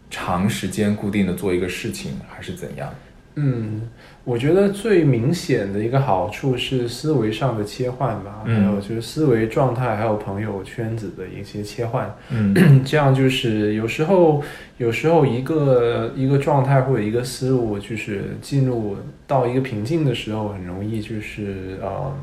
[0.10, 2.93] 长时间固定的做一个事情，还是怎样？
[3.36, 3.82] 嗯，
[4.25, 12.13] 我觉得最明显的一个好处是思维上的切换吧，还有就是思维状态，还有朋友圈子的一些切换。
[12.29, 12.53] 嗯，
[12.86, 14.43] 这样就是有时候，
[14.77, 22.13] 有时候一个一个状态或者一个思路，就是进入到一个瓶颈的时候，很容易就是呃，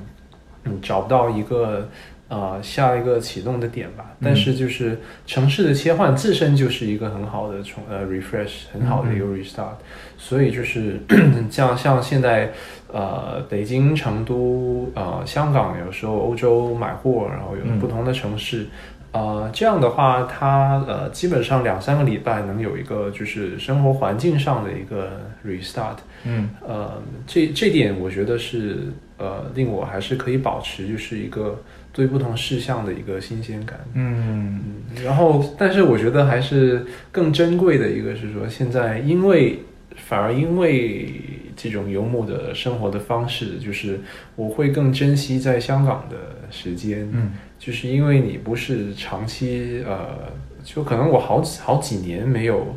[0.64, 1.88] 嗯，找不到一个。
[2.28, 4.04] 呃，下一个启动的点吧。
[4.20, 9.76] 但是就是城市的切换自身就是一个很好的重呃 refresh，很好的一个 restart。
[10.18, 10.98] 所以就是
[11.50, 12.50] 像像现在
[12.92, 18.66] 呃北京、成都、呃香港，有时候欧洲买货，然后有不同的城市，
[19.12, 25.98] 呃这样的话，它呃基本上两三个礼拜能有一个就是生活环境上的一个 restart。
[26.24, 31.56] 嗯，呃这这点我觉得是呃令我还是可以保持就是一个。
[31.96, 34.60] 对不同事项的一个新鲜感，嗯。
[34.94, 39.60] 嗯，然后，但是我觉得还是更珍贵的一个是说，现在因为
[39.96, 41.10] 反而因为
[41.56, 43.98] 这种游牧的生活的方式，就是
[44.34, 46.16] 我会更珍惜在香港的
[46.50, 50.30] 时间，嗯，就是因为你不是长期，呃，
[50.62, 52.76] 就可能我好几好几年没有，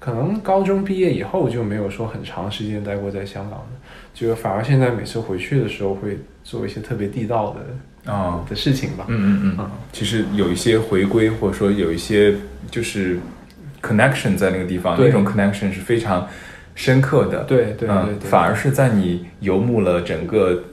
[0.00, 3.76] 可能高中毕业以后就没有说很长时间待过在香港的，
[4.14, 7.60] 就反而现在每次回去的时候会做一些特别地道的。
[8.06, 12.34] 啊的事情吧，嗯嗯嗯，其实有一些回归，或者说有一些
[12.70, 13.18] 就是
[13.80, 16.28] connection 在那个地方，那种 connection 是非常
[16.74, 20.64] 深刻的，对对对，反而是在你游牧了整个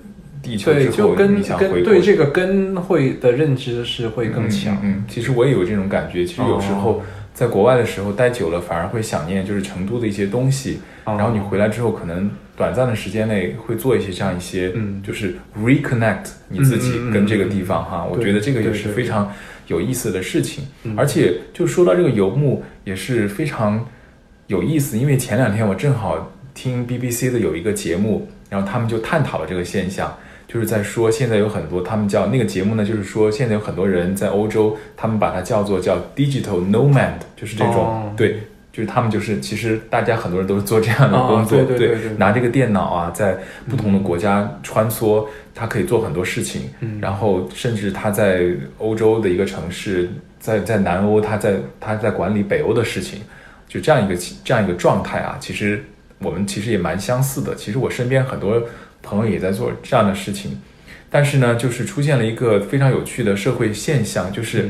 [0.42, 4.78] 地球之后，你想回对这个根会的认知是会更强。
[4.84, 7.02] 嗯，其实我也有这种感觉，其实有时候
[7.34, 12.30] 在国外的时候待久了，反而会想念就是成都的一些东西，然后你回来之后可能。
[12.62, 19.34] 短暂的时间内会做一些这样一些，嗯，就是 reconnect 你自己跟这个地方哈，我觉得这个也是非常
[19.66, 20.66] 有意思的事情。
[20.96, 23.88] 而且就说到这个游牧也是非常
[24.46, 30.16] 有意思，因为前两天我正好听 BBC 的有一个节目，然后他们就探讨了这个现象，
[30.48, 38.38] 就是在说现在有很多他们叫那个节目呢，就是说现在有很多人在欧洲，他们把它叫做叫 digital nomad，就是这种对。
[38.74, 43.38] 就是他们就是其实大家很多人都是做这样的工作，对，拿这个电脑啊，在
[43.70, 46.70] 不同的国家穿梭，他可以做很多事情。
[46.80, 53.20] 嗯然后甚至他在欧洲的一个城市，在在南欧，他在他在管理北欧的事情，
[53.68, 55.38] 就这样一个这样一个状态啊。
[55.38, 55.84] 其实
[56.20, 57.54] 我们其实也蛮相似的。
[57.54, 58.64] 其实我身边很多
[59.02, 60.58] 朋友也在做这样的事情，
[61.10, 64.70] 但是呢，就是出现了一个非常有趣的社会现象，就是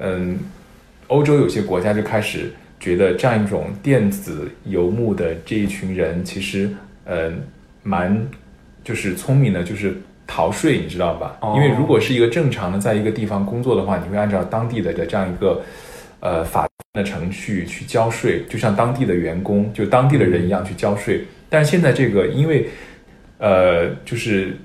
[0.00, 0.38] 嗯，
[1.06, 2.52] 欧洲有些国家就开始。
[2.80, 6.70] 觉得这样一种电子游牧的这一群人，其实，
[7.04, 7.32] 呃，
[7.82, 8.26] 蛮
[8.84, 11.38] 就是聪明的，就是逃税，你知道吧？
[11.56, 15.62] 因为如果是一个正常的在一个地方工作的话，你会按照当地的的这样一个
[16.20, 21.24] 呃法的程序去交税，就像当地的员工，就当地的人一样去交税。
[21.48, 22.68] 但是现在这个，因为
[23.38, 24.56] 呃，就是。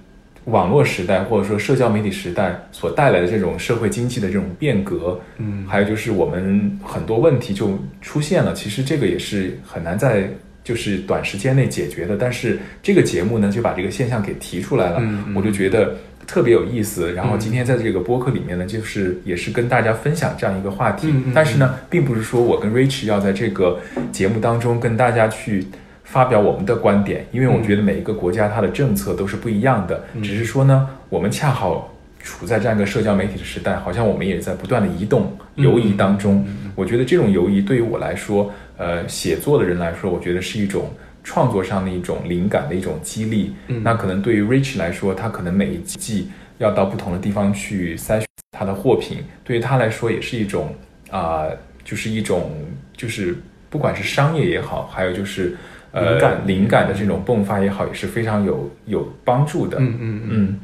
[0.46, 8.54] 网络时代或者说社交媒体时代所带来的这种社会经济的这种变革，嗯，还有就是我们很多问题就出现了。
[8.54, 10.30] 其实这个也是很难在
[10.64, 12.18] 就是短时间内解决的。
[12.18, 15.02] 但是这个节目呢，就把这个现象给提出来了，
[15.34, 15.96] 我就觉得
[16.28, 17.14] 特别有意思。
[17.14, 21.14] 然后今天在这个播客里面呢，就是也是跟大家分享这样一个话题。
[21.34, 23.80] 但是呢，并不是说我跟 Rich 要在这个
[24.12, 25.66] 节目当中跟大家去。
[26.14, 36.46] 发表我们的观点，因为我觉得每一个国家它的政策都是不一样的，只是说呢，我们恰好处在这样一个社交媒体的时代，好像我们也在不断的移动、游移当中。
[36.76, 40.88] 我觉得这种游移对于我来说，呃，写作的人来说，我觉得是一种
[41.24, 43.52] 创作上的一种灵感的一种激励。
[43.66, 50.76] 那可能对于 Rich 来说，他可能每一季要到不同的地方去筛选他的货品，对于他来说也是一种
[51.10, 51.48] 啊，
[51.84, 52.52] 就是一种
[52.96, 53.36] 就是
[53.72, 55.58] 不管是商业也好，还有就是。
[55.94, 59.78] 灵感灵感的这种迸发也好，也是非常有有帮助的。
[59.80, 60.60] 嗯嗯嗯。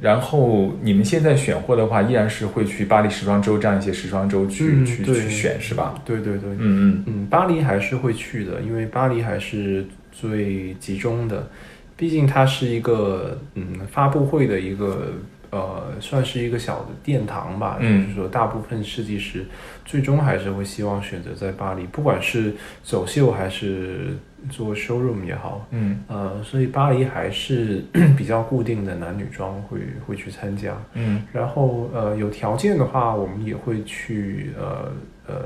[0.00, 5.94] 然后你们现在选货的话，依然是会去巴黎时装周这样一些时装周去去去选，是吧？
[6.06, 6.50] 对对对。
[6.52, 11.46] 嗯嗯嗯，巴黎还是会去的，因为巴黎还是最集中的，
[11.98, 15.12] 毕竟它是一个嗯发布会的一个
[15.50, 17.76] 呃，算是一个小的殿堂吧。
[17.78, 19.44] 就是说，大部分设计师
[19.84, 24.16] 最终还是会希望选择在巴黎，不管是走秀还是
[24.48, 25.66] 做 showroom 也好。
[25.70, 27.84] 嗯，呃，所以巴黎还是
[28.16, 30.74] 比较固定的男女装会会去参加。
[30.94, 34.90] 嗯，然后呃，有条件的话，我们也会去呃。
[35.28, 35.36] 呃，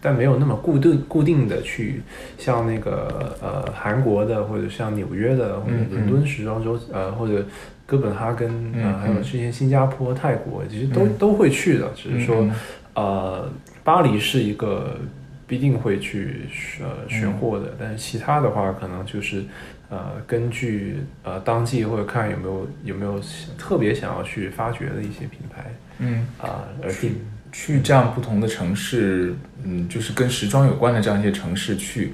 [0.00, 2.02] 但没有那么固定固定的去，
[2.36, 7.46] 像那个呃韩国的，或者像纽约的，或者伦敦时装周，呃或者
[7.86, 11.88] 哥本哈根，呃还有之前新加坡、泰国，其实都都会去的。
[11.94, 12.44] 只是说，
[12.94, 13.48] 呃，
[13.84, 14.96] 巴黎是一个
[15.48, 16.42] 必定会去
[16.80, 19.42] 呃选货的，但是其他的话，可能就是
[19.88, 23.20] 呃根据呃当季或者看有没有有没有
[23.58, 25.64] 特别想要去发掘的一些品牌，
[25.98, 27.16] 嗯啊而定。
[27.50, 29.34] 去这样不同的城市，
[29.64, 32.12] 嗯，就是跟时装有关的这样一些城市去，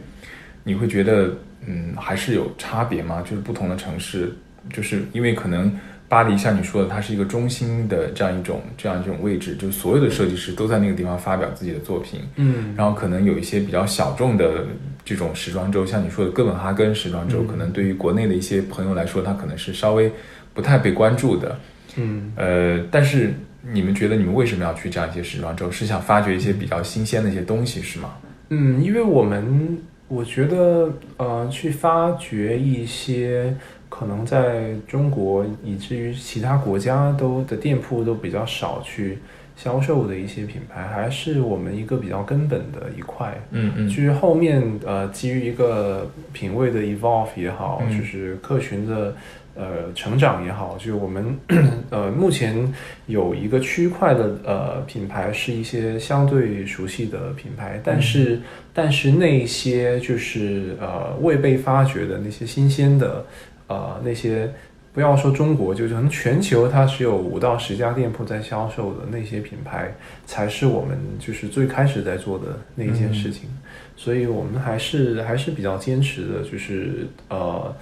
[0.63, 3.21] 你会觉得，嗯，还是有差别吗？
[3.21, 4.33] 就是不同的城市，
[4.73, 5.77] 就是因为可能
[6.15, 14.65] 巴黎像你说的，它是一个中心的这样一种这样一种位置，就是所有的设计师都在那个地方发表自己的作品，嗯，然后可能有一些比较小众的
[15.05, 20.13] 这种时装周，像你说的哥本哈根时装周，可能对于国内的一些朋友来说，它可能是稍微
[20.55, 21.59] 不太被关注的，
[21.97, 23.35] 嗯，呃，但是。
[23.67, 25.71] 你们觉得你们为什么要去这样一些时装周？
[25.71, 28.11] 是想发掘一些比较新鲜的一些东西，是吗？
[28.51, 33.57] 嗯，因为我们我觉得，呃，去发掘一些
[33.97, 39.19] 可能在中国以至于其他国家都的店铺都比较少去
[39.57, 43.33] 销售的一些品牌，还是我们一个比较根本的一块。
[43.53, 49.15] 嗯嗯，就是后面呃，基于一个品味的 evolve 也好，就是客群的。
[49.57, 51.39] 呃，成长也好，就我们
[51.89, 52.75] 呃目前
[53.07, 58.41] 有一个区块的呃品牌是一些相对熟悉的品牌，但是
[58.73, 63.25] 但是那些就是呃未被发掘的那些新鲜的
[63.67, 64.53] 呃那些，
[64.93, 69.95] 不要说中国，就可能全球它只有五到十家店铺在销售的那些品牌，
[70.27, 73.49] 才是我们就是最开始在做的那一件事情，
[73.97, 77.75] 所以我们还是还是比较坚持的，就是呃。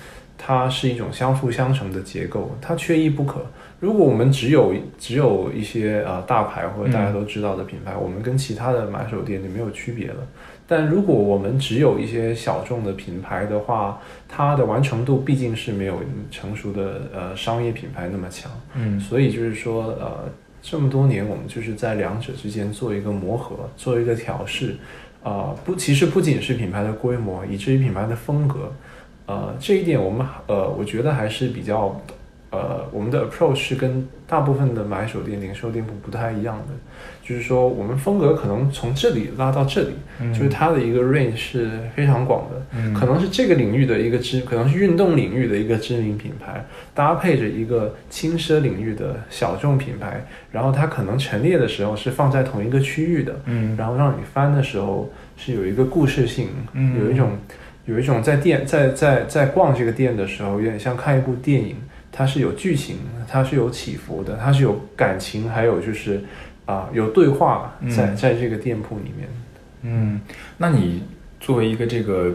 [0.44, 3.46] 它是一种相辅相成的结构，它缺一不可。
[3.78, 10.16] 如果我们只有只有一些呃大牌或者大家都知道的品牌，我们跟其他的买手店就没有区别了。
[10.72, 16.00] 但如果我们只有一些小众的品牌的话，它的完成度毕竟是没有
[16.30, 18.50] 成熟的呃商业品牌那么强。
[18.74, 20.24] 嗯，所以就是说呃
[20.62, 24.76] 这么多年我们就是在两者之间做一个磨合，做一个调试。
[25.22, 28.72] 啊不，其实不仅是品牌的规模，以至于品牌的风格。
[29.26, 32.00] 呃，这一点我们呃，我觉得还是比较，
[32.52, 36.74] 呃，我们的 approach 是跟大部分的买手店、零售店铺不太一样的，
[37.26, 39.94] 就是说我们风格可能从这里拉到这里，
[40.34, 46.62] 就是它的一个 range 是非常广的，可能是这个领域的一个知，可能是运动领域的一个知名品牌，
[46.94, 56.48] 搭配着一个轻奢领域的小众品牌，然后它可能陈列的时候是放在同一个区域的，嗯，然后让你翻的时候是有一个故事性，
[57.00, 57.30] 有一种。
[57.84, 61.74] 有一种在店在在在逛这个店的时候，有点像看一部电影，
[62.12, 66.22] 它是有剧情，它是有起伏的，它是有感情，还有就是
[66.66, 69.28] 啊有对话在在这个店铺里面。
[69.80, 70.20] 嗯，
[70.58, 71.02] 那你
[71.40, 72.34] 作为一个这个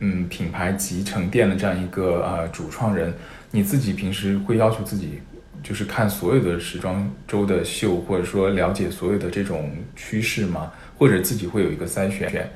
[0.00, 3.12] 嗯品牌集成店的这样一个呃主创人，
[3.50, 5.20] 你自己平时会要求自己
[5.62, 10.72] 就是看所有的时装周的秀，或者说了解所有的这种趋势吗？
[10.96, 12.50] 或者自己会有一个筛选？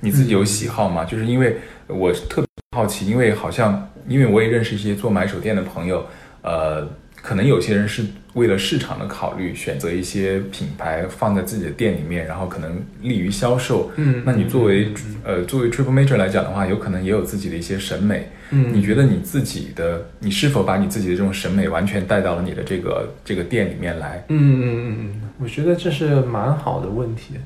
[0.00, 1.04] 你自己有喜好吗？
[1.04, 1.56] 就是因为
[1.86, 2.45] 我特别
[2.76, 6.04] 好奇，因为好像因为我也认识一些做买手店的朋友，
[6.42, 6.86] 呃，
[7.22, 8.04] 可能有些人是
[8.34, 13.90] 为了市场的考虑，选择一些品牌放在自己的店里面，然后可能利于销售。
[13.96, 14.92] 嗯，那你作为
[15.24, 18.28] 呃作为 Triple Major 来讲的话，有可能也有自己的一些审美。
[18.50, 24.22] 嗯，你觉得你自己的你是否把你自己的这种审美完全带到了你的这个这个店里面来？
[24.28, 27.36] 嗯嗯嗯嗯，我觉得这是蛮好的问题。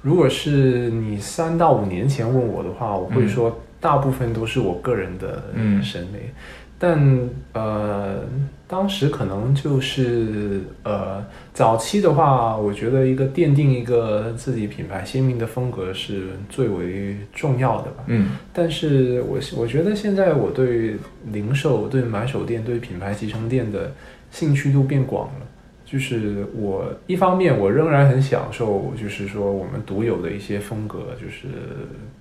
[0.00, 5.42] 如果是你三到五年前问我的话，我会说大部分都是我个人的
[5.82, 6.30] 审美，
[6.78, 8.20] 但呃，
[8.66, 18.04] 当时可能就是呃，早期的话，我觉得一个奠定一个自己品牌鲜明的风格是最为重要的吧。
[18.06, 20.96] 嗯，但是我我觉得现在我对
[21.32, 23.92] 零售、对买手店、对品牌集成店的
[24.30, 25.46] 兴趣度变广了。
[25.84, 31.48] 就是我一方面我仍然很享受，就是说我们独有的一些风格，就是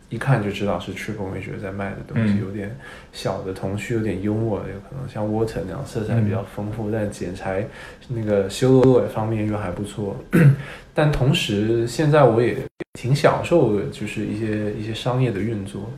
[0.10, 2.76] 一看就知道是 Triple Major 在卖的东西，有点
[3.12, 7.68] 小的童趣，有点幽默，有可能像 Water 那样色彩比较丰富，但剪裁
[8.08, 10.16] 那个修罗方面又还不错。
[10.94, 12.58] 但同时现在我也
[12.94, 15.90] 挺享受，就是一些一些商业的运作。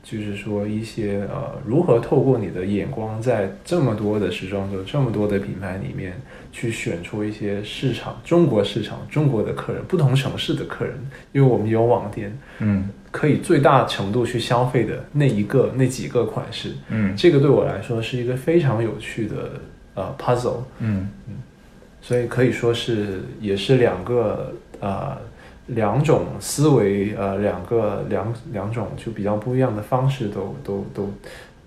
[0.00, 6.14] 就是说一些呃，如何透过你的眼光，在这么多的时装周、这么多的品牌里面，
[6.50, 10.94] 去选出一些市场、中国市场、中国的客人、不同城市的客人，
[11.32, 19.50] 因为我们有网店，嗯，可以最大程度去消费的那一个、那几个款式，嗯，这个对我来说是一个非常有趣的
[19.94, 21.08] 呃 puzzle，嗯。
[21.28, 21.34] 嗯，
[22.00, 25.16] 所以可以说是也是两个呃。
[25.72, 31.12] 两种思维，呃，两个两两种就比较不一样的方式，都都都，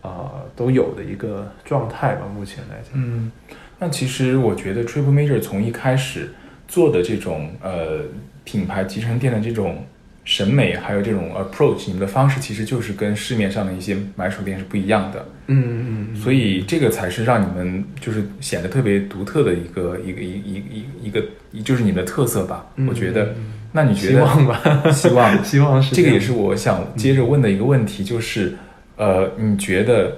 [0.01, 2.21] 啊，都有的一个状态吧。
[2.35, 3.31] 目前来讲，嗯，
[3.77, 6.31] 那其实我觉得 Triple Major 从一开始
[6.67, 7.99] 做的这种呃
[8.43, 9.85] 品牌集成店的这种
[10.23, 15.25] 审美，还有这种 approach，你们的方式其实就是跟市面上的一些买手店是不一样的。
[15.47, 21.23] 嗯嗯，所以这个才是让你们就是显得特别独特的一个一个一一一一个，
[21.63, 22.65] 就是你们的特色吧。
[22.87, 23.33] 我觉得。
[23.73, 24.13] 那你觉得？
[24.13, 24.61] 希望吧，
[24.91, 28.53] 希望， 希望是这个也是我想接着问的一个问题，就是，
[28.97, 30.13] 呃，你觉得，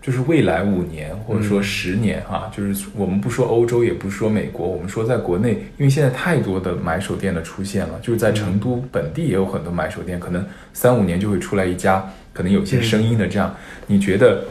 [0.00, 13.54] 就是未来五年或者说十年啊，就是我们不说欧洲，也不说美国，我们说在国内，因为现在太多的买手店的出现了，就是在成都本地也有很多买手店，可能三五年就会出来一家，可能有些声音的这样，
[13.86, 14.44] 你觉得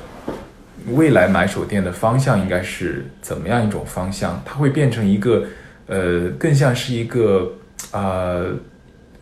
[0.91, 4.41] 未来买手店的方向应该是怎么样一种方向？
[4.45, 5.45] 它会变成一个，
[5.87, 7.51] 呃，更像是一个。
[7.91, 8.53] 呃，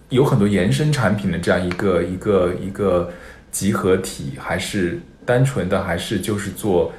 [0.10, 3.12] 有很多延伸产品的这样一个一个一个
[3.52, 6.94] 集合体，还是单纯的，还是就是做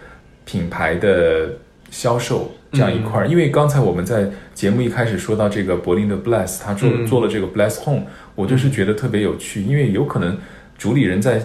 [0.45, 1.51] 品牌的
[1.91, 3.29] 销售这样一块儿？
[3.29, 8.03] 因为刚才我们在节目一开始说到这个柏林的 Bless，他做做了这个 Bless Home，
[8.35, 10.37] 我就是觉得特别有趣，因为有可能
[10.77, 11.43] 主理人在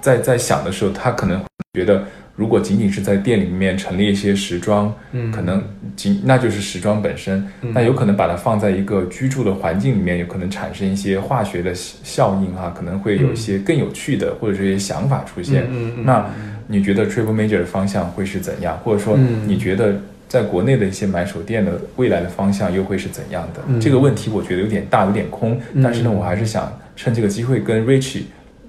[0.00, 1.42] 在在想的时候，他可能
[1.74, 2.04] 觉得。
[2.38, 5.60] 如果仅仅是在店里面陈列一些时装，嗯，可能
[5.96, 15.66] 仅那就是时装本身，那有可能把它放在一个居住的环境里面，有可能产生一些化学的效应哈，可能会有一些更有趣的或者这些想法出现。
[16.04, 16.24] 那
[16.68, 18.78] 你觉得 Triple Major 的方向会是怎样？
[18.84, 23.80] 或者说你觉得在国内的一些买手店的未来的方向又会是怎样的？
[23.80, 28.20] 这个问题我觉得有点大，有点空，但是呢，我还是想趁这个机会跟 Rich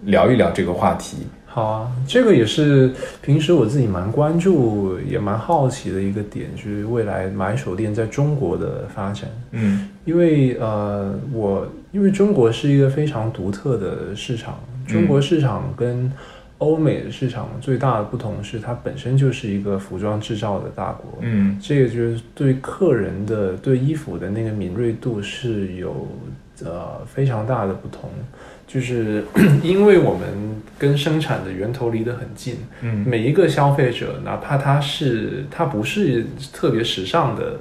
[0.06, 1.18] 聊一聊这个话题。
[1.52, 2.92] 好啊，这个也是
[3.24, 9.28] 平时我自己蛮关注，也蛮好奇的一个点，就是未来买手店在中国的发展。
[9.52, 16.12] 嗯，因为呃，我因为中国是一个非常独特的市场，中国市场跟
[16.60, 21.18] 欧美的市场最大的不同是，它本身就是一个服装制造的大国。
[21.22, 26.08] 嗯，这个就是对客人的对衣服的那个敏锐度是有
[26.64, 28.08] 呃非常大的不同。
[28.70, 29.26] 就是
[29.64, 30.28] 因为我们
[30.78, 37.60] 跟生产的源头离得很近，嗯，每一个消费者，哪怕他是他不是特别时尚的。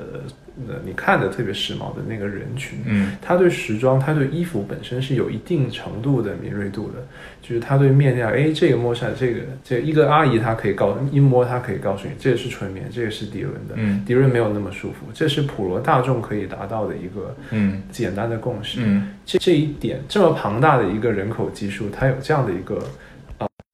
[0.66, 7.06] 那你看的特别时髦的那个人群，嗯，他对时装，他对衣服本身是有一定程度的敏锐度的，
[7.40, 22.82] 就是他对面料，哎，这个摸上这个，这一个阿姨她可以告一摸，她可以告诉你，这个是纯棉，这个是涤纶的，嗯，涤纶没有那么舒服，这是普罗大众可以达到的一个，嗯，简单的共识，嗯，这这一点这么庞大的一个人口基数，它有这样的一个，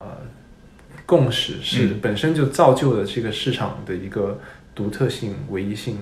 [0.00, 0.06] 呃，
[1.06, 4.38] 共识是本身就造就了这个市场的一个
[4.74, 5.96] 独特性、唯一性。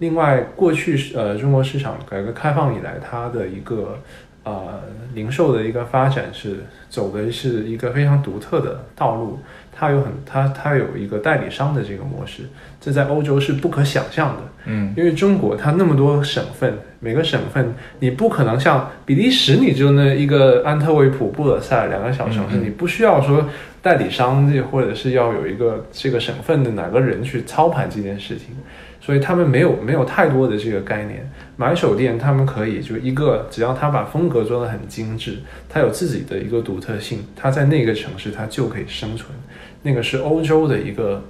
[0.00, 3.98] 另外，过去呃中国市场改革开放以来，它的一个
[4.44, 4.80] 呃
[5.14, 9.38] 零售的一个发展是走的是一个非常独特的道路。
[9.72, 12.42] 它有很它它有一个代理商的这个模式，
[12.80, 14.42] 这在欧洲是不可想象的。
[14.66, 23.48] 嗯，因为中国它那么多省份，每个省份你不可能像比利时，你就那一个安特卫普、布尔塞尔两个小城市，你不需要说
[23.80, 28.48] 代理商或者是要有一个这个省份的哪个人去操盘这件事情。
[29.10, 35.38] 所以他们没有没有太多的这个概念，买手店他们可以就一个，只要他把风格做得很精致，
[35.68, 39.28] 他有自己的一个独特性，他在那个城市他就可以生存。
[39.82, 41.24] 那个是欧洲的一个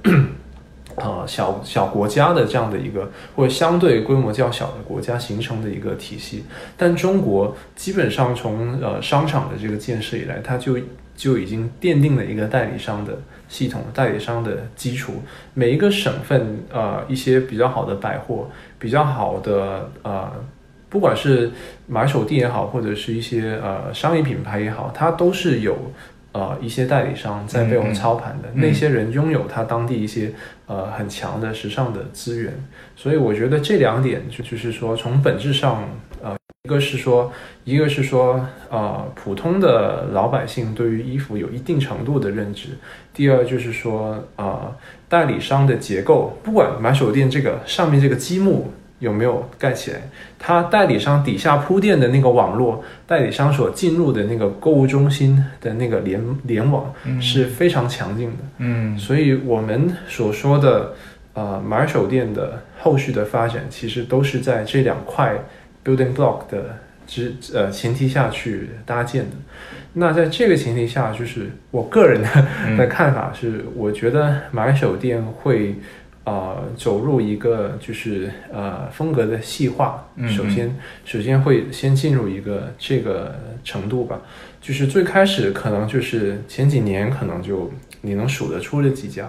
[0.97, 6.45] 啊小小国家的这样的一个或者相对规模较小的国家形成的一个体系。
[6.77, 10.77] 但中国基本上从呃商场的这个建设以来，它就
[11.17, 13.19] 就已经奠定了一个代理商的。
[13.51, 15.15] 系统代理商的基础，
[15.55, 18.49] 每一个省份，呃，一些比较好的百货，
[18.79, 20.31] 比较好的，呃，
[20.89, 21.51] 不管是
[21.89, 25.77] 买手店也好，或者是一些呃商业品牌也好，它都是有
[26.31, 28.49] 呃一些代理商在被我们操盘的。
[28.55, 30.33] 那些人拥有他当地一些
[30.67, 32.55] 呃很强的时尚的资源，
[32.95, 35.89] 所以我觉得这两点就就是说从本质上。
[36.23, 37.33] 呃一个是说，
[37.65, 42.77] 一个是说，呃，普通的老百姓对于衣服有一定程度的认知。
[43.21, 44.75] 第二就是说，呃，
[45.07, 50.01] 代理商的结构，不管买手店这个上面这个积木有没有盖起来？
[50.39, 56.91] 它代理商底下铺垫的那个网络，代理商所进入的那个购物中心的那个联联网
[57.21, 58.39] 是非常强劲的。
[58.57, 60.95] 嗯，所以我们所说的
[61.35, 65.37] 呃买手店的后续的发展，其实都是在这两块
[65.85, 66.75] building block 的
[67.11, 69.37] 之呃前提下去搭建的。
[69.95, 72.29] 那在这个前提下，就是我个人的
[72.79, 75.75] 的看法是，我觉得买手店会。
[76.23, 83.35] 啊，走入一个就是呃风格的细化，首先首先会先进入一个这个
[83.65, 84.21] 程度吧，
[84.61, 89.27] 就是最开始可能就是前几年可能就你能数得出这几家，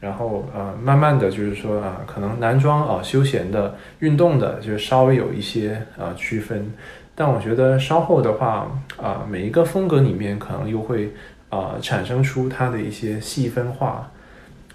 [0.00, 6.72] 然后呃慢慢的就是说啊，可能男装啊休闲的、运动的，就稍微有一些啊区分，
[7.14, 11.12] 但我觉得稍后的话啊，每一个风格里面可能又会
[11.50, 14.10] 啊产生出它的一些细分化。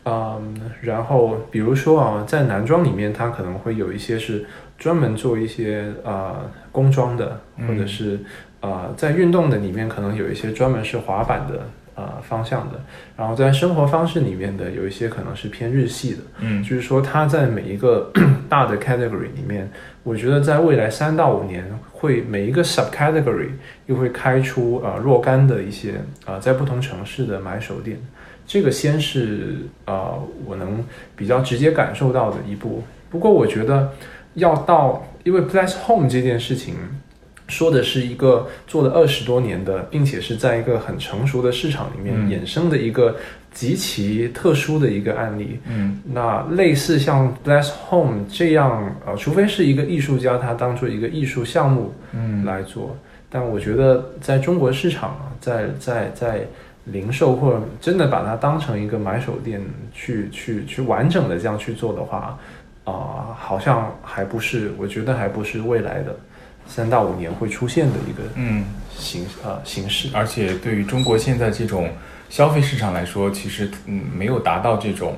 [0.10, 4.46] 嗯，然后比如说啊，在男装里面，它可能会有一些是
[4.78, 8.18] 专门做一些啊工装的，或者是
[8.62, 11.68] 啊在运动的里面，可能有一些专门是滑板的
[12.02, 12.80] 啊方向的。
[13.18, 16.20] 然后在生活方式里面的，有一些可能是偏日系的。
[16.40, 18.10] 嗯，就是说它在每一个
[18.48, 19.70] 大的 category 里面，
[20.04, 23.50] 我觉得在未来三到五年，会每一个 sub category
[23.88, 25.96] 又会开出啊若干的一些
[26.26, 28.00] 啊在不同城市的买手店。
[28.46, 30.14] 这个先是啊，
[30.46, 30.82] 我能
[31.16, 32.84] 比较直接感受到的一步。
[33.10, 33.92] 不过我觉得
[34.36, 36.76] 要到，因为 Plus Home 这件事情
[37.48, 43.16] 说的是一个做了二十多年的，并且是在一个很成熟的市场里面衍生的一个
[43.52, 45.60] 极其特殊的一个案例。
[45.68, 52.96] 嗯，那类似像 Bless Home 这样呃，除非是一个艺术家他当做一个艺术项目嗯来做，
[53.30, 56.48] 但我觉得在中国市场啊，在在在。
[56.90, 59.62] 零售或者真的把它当成一个买手店
[59.94, 62.40] 去去去完整的这样去做的话，
[62.86, 66.16] 啊，好像还不是，我觉得还不是未来的
[66.68, 68.66] 三到五年会出现的一个嗯
[68.96, 70.10] 形呃形式。
[70.14, 71.90] 而且对于中国现在这种
[72.30, 75.18] 消费市场来说，其实嗯没有达到这种，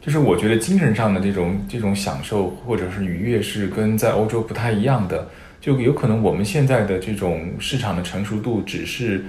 [0.00, 5.28] 就是我觉得精神上的这种这种享受或者是愉悦是跟在欧洲不太一样的，
[5.60, 9.24] 就有可能我们现在的这种市场的成熟度只是。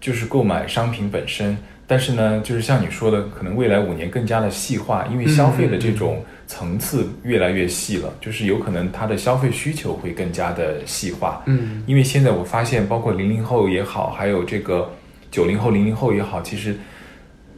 [0.00, 1.56] 就是购买商品本身，
[1.86, 11.42] 但是呢，就是像你说的，可能未来五年更加的细化，因为消费的这种层次越来越细了，就是有可能他的消费需求会更加的细化。
[11.46, 14.90] 嗯，因为现在我发现，包括零零后也好，还有这个
[15.30, 16.76] 九零后、零零后也好，其实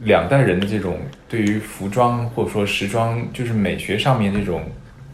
[0.01, 4.61] 两代人的这种对于服装或者说时装，就是美学上面这种。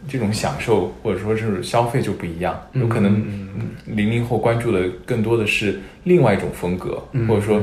[0.06, 3.24] 这种享受或者说是消费就不一样，有可能
[3.86, 7.58] 零零后关注的更多的是另外一种风格，或者说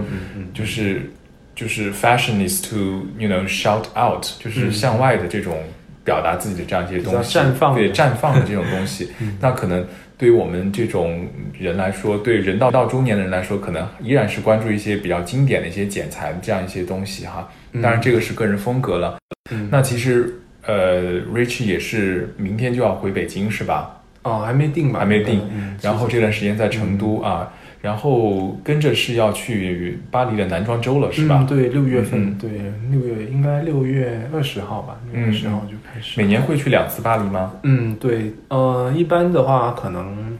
[0.51, 1.11] 就是
[1.53, 5.55] 就是 fashion is to you know shout out，就是向外的这种
[6.03, 9.11] 表达自己的这样一些东西，绽放对绽放的这种东西。
[9.39, 9.85] 那可能
[10.17, 11.27] 对于我们这种
[11.57, 17.49] 人来说，对人到到中年的人来说，可能依然是关注一些比较经典的一些剪裁这样一些东西哈。
[17.81, 19.17] 当然这个是个人风格了。
[19.69, 20.35] 那其实。
[20.63, 23.99] 呃，Rich 也是明天就要回北京是吧？
[24.21, 24.99] 哦，还没定吧？
[24.99, 25.41] 还没定。
[25.81, 31.45] 然后这段时间在成都啊，然后跟着是要去巴黎的男装周了是吧？
[31.47, 32.49] 对，六月份，对，
[32.89, 34.99] 六月应该六月二十号吧？
[35.11, 36.21] 六月二十号就开始。
[36.21, 37.53] 每年会去两次巴黎吗？
[37.63, 40.37] 嗯，对，呃，一般的话可能。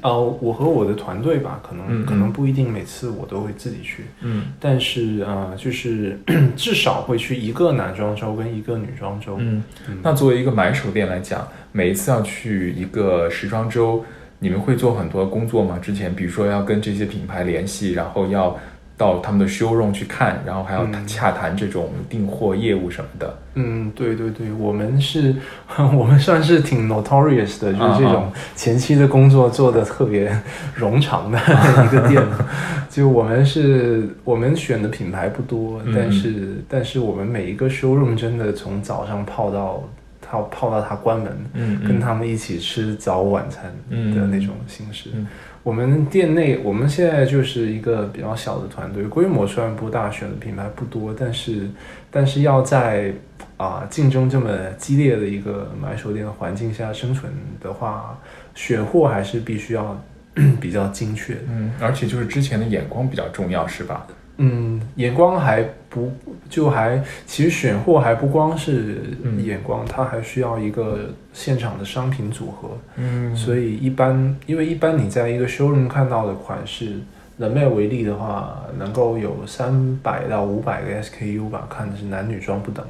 [0.00, 6.18] 呃，我和我的团队吧，可能可能不一定每次我都会自己去，嗯，但是啊，就是
[6.56, 9.62] 至少会去一个男装周跟一个女装周，嗯，
[10.02, 14.02] 那作为一个买手店来讲，每一次要去一个时装周，
[14.42, 15.78] 你们会做很多工作吗？
[15.80, 18.54] 之前比如说要跟这些品牌联系，然后要。
[18.94, 23.36] 到他们的 showroom 去看，然后还要洽谈这种订货业务什么的。
[23.54, 25.34] 嗯，对对对，我们是，
[25.96, 30.30] 我们算是挺 notorious 的，就是这种前期的工作做的特别
[30.78, 31.38] 冗长的
[31.84, 32.22] 一个店。
[32.88, 39.82] 就我们是，我们选的品牌不多，但是但是我们每一个 showroom 真的从早上泡到
[40.32, 43.64] 泡泡到他关门，嗯，跟他们一起吃早晚餐
[44.14, 45.10] 的那种形式。
[45.62, 51.68] 我们店内，我们现在就是一个比较小的团队，规模虽然不大，选的品牌不多，但是，
[52.10, 53.12] 但是要在
[53.58, 57.30] 啊竞争这么激烈的一个买手店的环境下生存
[57.60, 58.18] 的话，
[58.54, 60.02] 选货还是必须要
[60.58, 61.36] 比较精确。
[61.46, 64.06] 嗯，而且就是之前的眼光比较重要，是吧？
[64.38, 66.12] 嗯，眼光还不
[66.48, 69.02] 就还，其实选货还不光是
[69.42, 72.70] 眼光，它还需要一个现场的商品组合。
[72.96, 76.98] 嗯，所以一般，因为一般你在一个 showroom 看到的款式，
[77.38, 82.84] 人妹为例的话，能够有三百到五百个 SKU 吧，看的是男女装不等。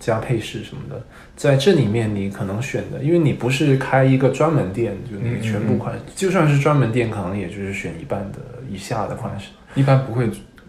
[0.00, 1.00] 加配饰什么的，
[1.34, 10.28] 在这里面你可能选的，因为你不是开一个专门店，就那个全部款，就算是专门店，可能也就是选一半的以下的款式，一般不会，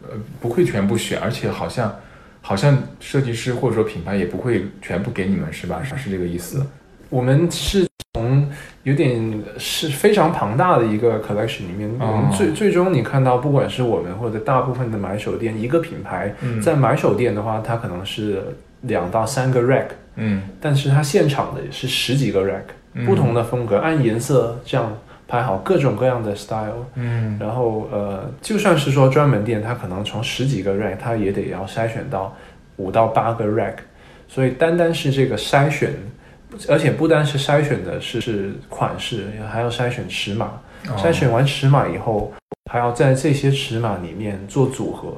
[0.09, 1.95] 呃，不会全部选，而且好像
[2.41, 5.81] 好像设计师或者说品牌也不会全部给你们，是吧？
[5.83, 6.65] 是是这个意思。
[7.09, 8.49] 我们是从
[8.83, 18.41] 有点是非常庞大的一个 collection 里面，我们最最终你看到，不管是我们或者大部分的买手店，一个品牌在买手店的话，它可能是
[18.81, 24.95] 两到三个 rack，嗯，但是它现场的是十几个 rack，不同的风格，按颜色这样
[25.27, 32.35] 排好各种各样的 style，嗯，然后呃，就算是说专门店，它可能从十几个 rack，它也得要筛选到
[32.77, 33.75] 五到八个 rack，
[34.27, 35.93] 所以单单是这个筛选。
[36.69, 40.53] 而且不单是筛选的是是款式，还要筛选尺码。
[40.95, 42.31] 筛选完尺码以后，
[42.71, 45.17] 还要在这些尺码里面做组合。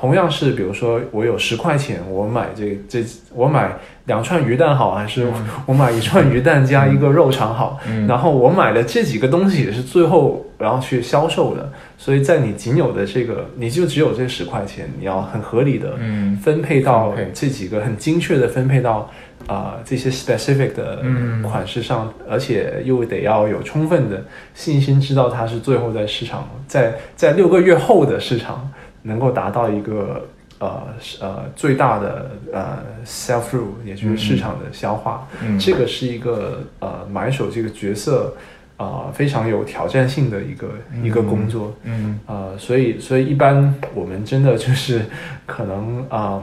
[0.00, 3.76] 同样是，比如说我有十块钱，我买这这我买
[4.06, 5.26] 两串鱼蛋好，还是
[5.66, 7.78] 我买一串鱼蛋加一个肉肠好？
[8.08, 11.70] 然后我买的这几个东西也是最后然后去销售的。
[11.98, 15.98] 所以在你仅有的这个，你就只有这十块钱，你要很合理的
[16.42, 19.10] 分配到这几个，很精确的分配到。
[19.46, 21.02] 啊，这些 specific 的
[21.42, 24.22] 款式上，而且又得要有充分的
[24.54, 28.70] 信心，知道它是最后在市场，在在六个月后的市场
[29.02, 30.26] 能够达到一个
[30.58, 30.82] 呃
[31.20, 35.26] 呃最大的呃 sell through，也就是市场的消化。
[35.58, 38.34] 这个是一个呃买手这个角色
[38.76, 40.68] 啊非常有挑战性的一个
[41.02, 41.74] 一个工作。
[41.84, 45.02] 嗯呃，所以所以一般我们真的就是
[45.46, 46.42] 可能啊。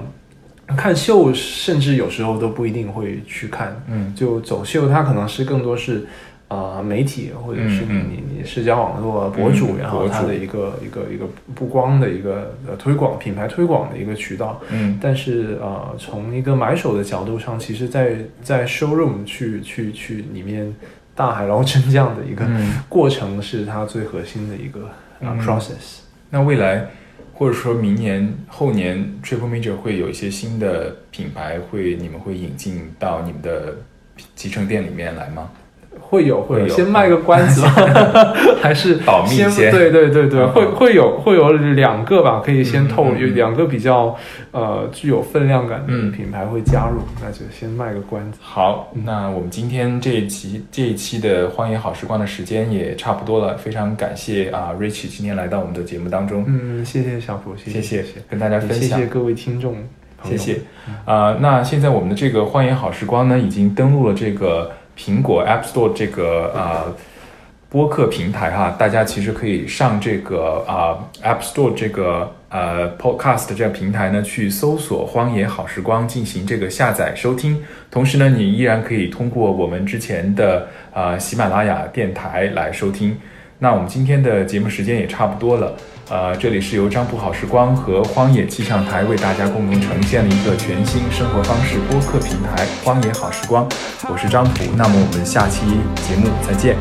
[0.75, 3.81] 看秀，甚至有时候都不一定会去看。
[3.87, 6.05] 嗯，就走秀，它可能是更多是，
[6.49, 14.61] 呃，媒体或者是你你你社交网络博主，然后它的一个一个一个曝光的一个呃推广品牌推广的一个渠道。
[14.69, 20.73] 嗯，但是呃，从一个买手的角度上，其实，在在 showroom 去去去里面
[21.13, 22.45] 大海捞针这样的一个
[22.87, 24.89] 过程，是它最核心的一个
[25.41, 25.99] process。
[26.29, 26.87] 那未来。
[27.39, 33.77] 或者说明年后年，Triple Major 会有一些新的品牌会你们会引进到你们的
[34.33, 35.47] 集成店里面来吗？
[35.99, 37.61] 会有会有，先卖个关子，
[38.61, 39.71] 还是 保密先？
[39.71, 44.15] 对对对对，会会有会有两个吧，可以先透，有两个比较
[44.51, 48.39] 呃具有分量感的品牌会加入，那就先卖个关子。
[48.41, 56.45] 好，那我们今天这一期这一期的荒野好时光的时间也差不多了，非常感谢啊，Rich 今天来到我们的节目当中。
[56.47, 59.75] 嗯，谢谢小普，谢谢跟大家分享，谢谢各位听众，
[60.23, 60.59] 谢谢
[61.05, 61.37] 啊。
[61.39, 64.71] 那现在我们的这个荒野好时光呢，已经登录了这个。
[64.97, 66.85] 苹果 App Store 这个啊
[67.69, 77.61] 播客平台哈，大家其实可以上这个啊 App Store 这个呃 Podcast 这个平台呢，去搜索《荒野好时光》进行这个下载收听。
[77.91, 83.17] 同时呢，你依然可以通过我们之前的啊喜马拉雅电台来收听。
[83.59, 85.75] 那我们今天的节目时间也差不多了。
[86.09, 93.67] 呃，这里是由张浦好时光和荒野气象台为大家共同呈现的一个全新生活方式播客平台——荒野好时光。
[94.07, 95.65] 我是张浦，那么我们下期
[96.07, 96.77] 节目再见。